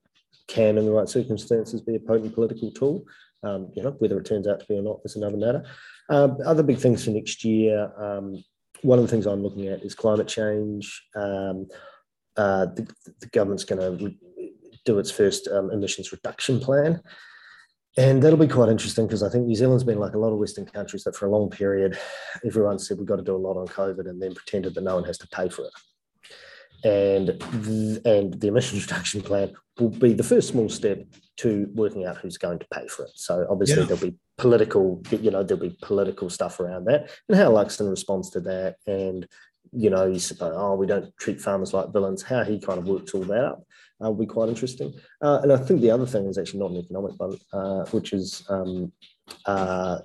can, 0.48 0.78
in 0.78 0.86
the 0.86 0.92
right 0.92 1.10
circumstances, 1.10 1.82
be 1.82 1.96
a 1.96 2.00
potent 2.00 2.34
political 2.34 2.72
tool. 2.72 3.04
Um, 3.44 3.70
you 3.76 3.84
know, 3.84 3.92
whether 4.00 4.18
it 4.18 4.26
turns 4.26 4.48
out 4.48 4.62
to 4.62 4.66
be 4.68 4.76
or 4.76 4.82
not 4.82 5.02
is 5.04 5.18
another 5.18 5.36
matter. 5.36 5.66
Um, 6.10 6.38
other 6.46 6.64
big 6.64 6.78
things 6.78 7.04
for 7.04 7.12
next 7.12 7.44
year. 7.44 7.92
Um, 7.98 8.42
one 8.84 9.00
of 9.00 9.06
the 9.06 9.12
things 9.12 9.26
I'm 9.26 9.44
looking 9.44 9.68
at 9.68 9.84
is 9.84 9.96
climate 9.96 10.28
change. 10.28 11.04
Um, 11.16 11.68
uh, 12.36 12.66
the, 12.66 12.88
the, 13.20 13.28
government's 13.28 13.64
going 13.64 13.98
to 14.00 14.16
do 14.86 15.00
its 15.00 15.12
first 15.12 15.48
emissions 15.48 16.12
reduction 16.12 16.60
plan. 16.60 17.02
And 17.96 18.24
that'll 18.24 18.40
be 18.40 18.48
quite 18.48 18.70
interesting 18.70 19.06
because 19.06 19.22
I 19.22 19.30
think 19.30 19.46
New 19.46 19.56
Zealand's 19.56 19.84
been 19.84 20.00
like 20.00 20.14
a 20.14 20.18
lot 20.18 20.34
of 20.34 20.40
Western 20.40 20.66
countries 20.66 21.04
that 21.04 21.16
for 21.16 21.28
a 21.28 21.30
long 21.30 21.50
period, 21.50 21.98
everyone 22.44 22.80
said 22.80 22.98
we've 22.98 23.08
got 23.08 23.18
to 23.18 23.24
do 23.24 23.36
a 23.36 23.38
lot 23.38 23.56
on 23.56 23.68
COVID 23.68 24.10
and 24.10 24.20
then 24.20 24.34
pretended 24.34 24.74
that 24.74 24.84
no 24.84 24.96
one 24.96 25.04
has 25.04 25.20
to 25.20 25.28
pay 25.28 25.48
for 25.48 25.66
it. 25.66 25.72
And, 26.84 27.30
and 28.06 28.34
the 28.40 28.48
emissions 28.48 28.84
reduction 28.88 29.22
plan 29.22 29.54
will 29.80 29.90
be 29.90 30.14
the 30.14 30.24
first 30.24 30.50
small 30.50 30.70
step 30.70 31.06
to 31.38 31.70
working 31.74 32.06
out 32.06 32.18
who's 32.18 32.38
going 32.38 32.60
to 32.60 32.68
pay 32.74 32.88
for 32.88 33.06
it. 33.06 33.12
So 33.16 33.48
obviously 33.50 33.82
yeah. 33.82 33.88
there'll 33.88 34.10
be 34.12 34.18
political, 34.38 35.02
you 35.12 35.32
know, 35.32 35.44
there'll 35.44 35.64
be 35.64 35.78
political 35.82 36.30
stuff 36.30 36.60
around 36.60 36.86
that 36.86 37.10
and 37.28 37.38
how 37.38 37.52
Luxon 37.52 37.90
responds 37.90 38.30
to 38.32 38.42
that. 38.42 38.76
And, 38.86 39.28
you 39.72 39.90
know, 39.90 40.06
you 40.06 40.20
suppose, 40.20 40.54
oh, 40.56 40.76
we 40.76 40.86
don't 40.86 41.16
treat 41.18 41.42
farmers 41.42 41.74
like 41.74 41.92
villains, 41.92 42.22
how 42.22 42.44
he 42.44 42.60
kind 42.60 42.80
of 42.80 42.88
works 42.88 43.14
all 43.14 43.24
that 43.24 43.44
up 43.44 43.64
uh, 44.04 44.10
will 44.10 44.16
be 44.16 44.26
quite 44.26 44.50
interesting. 44.50 44.94
Uh, 45.22 45.40
and 45.44 45.52
I 45.52 45.58
think 45.58 45.82
the 45.82 45.92
other 45.92 46.06
thing 46.06 46.28
is 46.28 46.38
actually 46.38 46.60
not 46.60 46.72
an 46.72 46.78
economic 46.78 47.14
one, 47.18 47.38
uh, 47.52 47.86
which 47.86 48.14
is 48.14 48.44
um, 48.50 48.92
uh, 49.46 50.00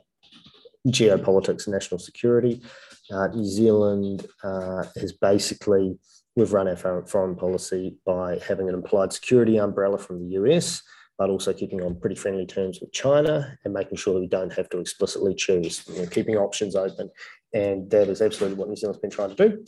geopolitics 0.86 1.66
and 1.66 1.74
national 1.74 1.98
security. 1.98 2.62
Uh, 3.10 3.28
New 3.28 3.44
Zealand 3.44 4.26
uh, 4.44 4.84
has 4.96 5.12
basically, 5.12 5.98
we've 6.38 6.52
run 6.52 6.68
our 6.68 7.04
foreign 7.06 7.34
policy 7.34 7.96
by 8.06 8.38
having 8.46 8.68
an 8.68 8.74
implied 8.74 9.12
security 9.12 9.56
umbrella 9.56 9.98
from 9.98 10.20
the 10.20 10.36
US, 10.40 10.82
but 11.18 11.30
also 11.30 11.52
keeping 11.52 11.82
on 11.82 11.98
pretty 11.98 12.14
friendly 12.14 12.46
terms 12.46 12.78
with 12.80 12.92
China 12.92 13.58
and 13.64 13.74
making 13.74 13.96
sure 13.96 14.14
that 14.14 14.20
we 14.20 14.28
don't 14.28 14.52
have 14.52 14.68
to 14.68 14.78
explicitly 14.78 15.34
choose, 15.34 15.82
you 15.88 16.00
know, 16.00 16.06
keeping 16.06 16.36
options 16.36 16.76
open. 16.76 17.10
And 17.52 17.90
that 17.90 18.08
is 18.08 18.22
absolutely 18.22 18.56
what 18.56 18.68
New 18.68 18.76
Zealand's 18.76 19.00
been 19.00 19.10
trying 19.10 19.34
to 19.34 19.48
do. 19.48 19.64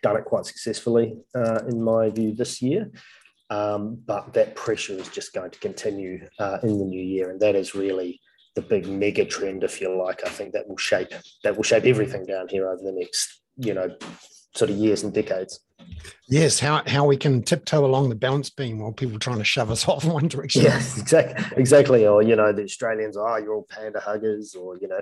Done 0.00 0.16
it 0.16 0.24
quite 0.24 0.46
successfully, 0.46 1.16
in 1.34 1.82
my 1.82 2.10
view, 2.10 2.32
this 2.32 2.62
year. 2.62 2.92
Um, 3.50 4.00
but 4.06 4.34
that 4.34 4.54
pressure 4.54 4.92
is 4.92 5.08
just 5.08 5.32
going 5.32 5.50
to 5.50 5.58
continue 5.58 6.28
uh, 6.38 6.58
in 6.62 6.78
the 6.78 6.84
new 6.84 7.02
year, 7.02 7.30
and 7.30 7.40
that 7.40 7.56
is 7.56 7.74
really 7.74 8.20
the 8.54 8.62
big 8.62 8.86
mega 8.86 9.24
trend, 9.24 9.64
if 9.64 9.80
you 9.80 9.96
like. 9.98 10.20
I 10.24 10.28
think 10.28 10.52
that 10.52 10.68
will 10.68 10.76
shape 10.76 11.08
that 11.42 11.56
will 11.56 11.62
shape 11.62 11.86
everything 11.86 12.26
down 12.26 12.48
here 12.48 12.68
over 12.68 12.82
the 12.82 12.92
next, 12.92 13.40
you 13.56 13.72
know, 13.72 13.96
sort 14.54 14.70
of 14.70 14.76
years 14.76 15.02
and 15.02 15.14
decades. 15.14 15.60
Yes, 16.28 16.58
how 16.58 16.82
how 16.86 17.06
we 17.06 17.16
can 17.16 17.42
tiptoe 17.42 17.84
along 17.84 18.08
the 18.08 18.14
balance 18.14 18.50
beam 18.50 18.78
while 18.78 18.92
people 18.92 19.18
trying 19.18 19.38
to 19.38 19.44
shove 19.44 19.70
us 19.70 19.88
off 19.88 20.04
in 20.04 20.12
one 20.12 20.28
direction. 20.28 20.62
Yes, 20.62 20.98
exactly, 20.98 21.44
exactly. 21.56 22.06
Or 22.06 22.22
you 22.22 22.36
know, 22.36 22.52
the 22.52 22.64
Australians, 22.64 23.16
oh, 23.16 23.36
you're 23.36 23.54
all 23.54 23.66
panda 23.70 24.00
huggers, 24.00 24.54
or 24.54 24.76
you 24.78 24.88
know, 24.88 25.00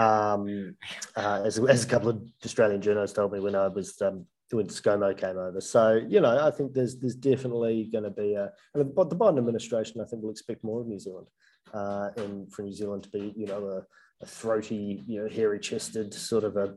um, 0.00 0.76
uh, 1.16 1.42
as 1.44 1.58
as 1.58 1.84
a 1.84 1.88
couple 1.88 2.08
of 2.08 2.22
Australian 2.44 2.80
journalists 2.80 3.16
told 3.16 3.32
me 3.32 3.40
when 3.40 3.54
I 3.54 3.68
was 3.68 4.00
um, 4.02 4.26
when 4.54 4.66
ScoMo 4.66 5.16
came 5.16 5.38
over. 5.38 5.60
So, 5.60 6.00
you 6.08 6.20
know, 6.20 6.46
I 6.46 6.50
think 6.50 6.72
there's 6.72 6.96
there's 6.98 7.16
definitely 7.16 7.88
going 7.92 8.04
to 8.04 8.10
be 8.10 8.34
a, 8.34 8.50
and 8.74 8.94
the, 8.94 9.16
Biden 9.16 9.38
administration, 9.38 10.00
I 10.00 10.04
think, 10.04 10.22
will 10.22 10.30
expect 10.30 10.64
more 10.64 10.80
of 10.80 10.86
New 10.86 10.98
Zealand, 10.98 11.26
uh, 11.72 12.10
and 12.16 12.52
for 12.52 12.62
New 12.62 12.72
Zealand 12.72 13.04
to 13.04 13.10
be, 13.10 13.32
you 13.36 13.46
know, 13.46 13.66
a, 13.66 13.82
a 14.22 14.26
throaty, 14.26 15.02
you 15.06 15.22
know, 15.22 15.28
hairy-chested 15.28 16.14
sort 16.14 16.44
of 16.44 16.56
a, 16.56 16.74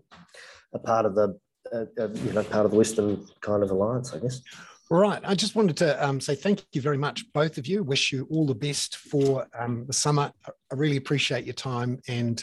a 0.74 0.80
part 0.80 1.06
of 1.06 1.16
the, 1.16 1.38
uh, 1.74 1.86
uh, 2.00 2.08
you 2.10 2.34
know, 2.34 2.44
part 2.44 2.66
of 2.66 2.72
the 2.72 2.78
Western 2.78 3.26
kind 3.42 3.64
of 3.64 3.72
alliance, 3.72 4.14
I 4.14 4.20
guess. 4.20 4.42
Right. 4.90 5.22
I 5.24 5.36
just 5.36 5.56
wanted 5.56 5.78
to 5.78 6.06
um, 6.06 6.22
say 6.22 6.36
thank 6.36 6.66
you 6.72 6.82
very 6.82 6.98
much, 6.98 7.26
both 7.34 7.58
of 7.58 7.68
you. 7.68 7.84
Wish 7.84 8.14
you 8.14 8.28
all 8.32 8.46
the 8.46 8.56
best 8.56 8.96
for 8.96 9.46
um, 9.58 9.86
the 9.86 9.94
summer. 9.94 10.32
I 10.48 10.76
really 10.76 10.98
appreciate 10.98 11.46
your 11.46 11.54
time 11.54 12.00
and 12.08 12.42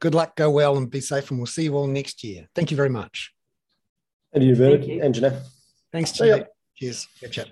good 0.00 0.14
luck, 0.14 0.36
go 0.36 0.50
well, 0.50 0.76
and 0.76 0.90
be 0.90 1.00
safe. 1.00 1.30
And 1.30 1.38
we'll 1.38 1.46
see 1.46 1.64
you 1.64 1.74
all 1.74 1.86
next 1.86 2.22
year. 2.22 2.46
Thank 2.54 2.70
you 2.70 2.76
very 2.76 2.90
much. 2.90 3.32
And 4.32 4.44
you, 4.44 4.54
Bernard 4.54 4.84
and 4.84 5.14
Jeanette. 5.14 5.42
Thanks, 5.90 6.12
Jeanette. 6.12 6.48
Cheers. 6.76 7.08
Catch 7.20 7.38
up. 7.40 7.48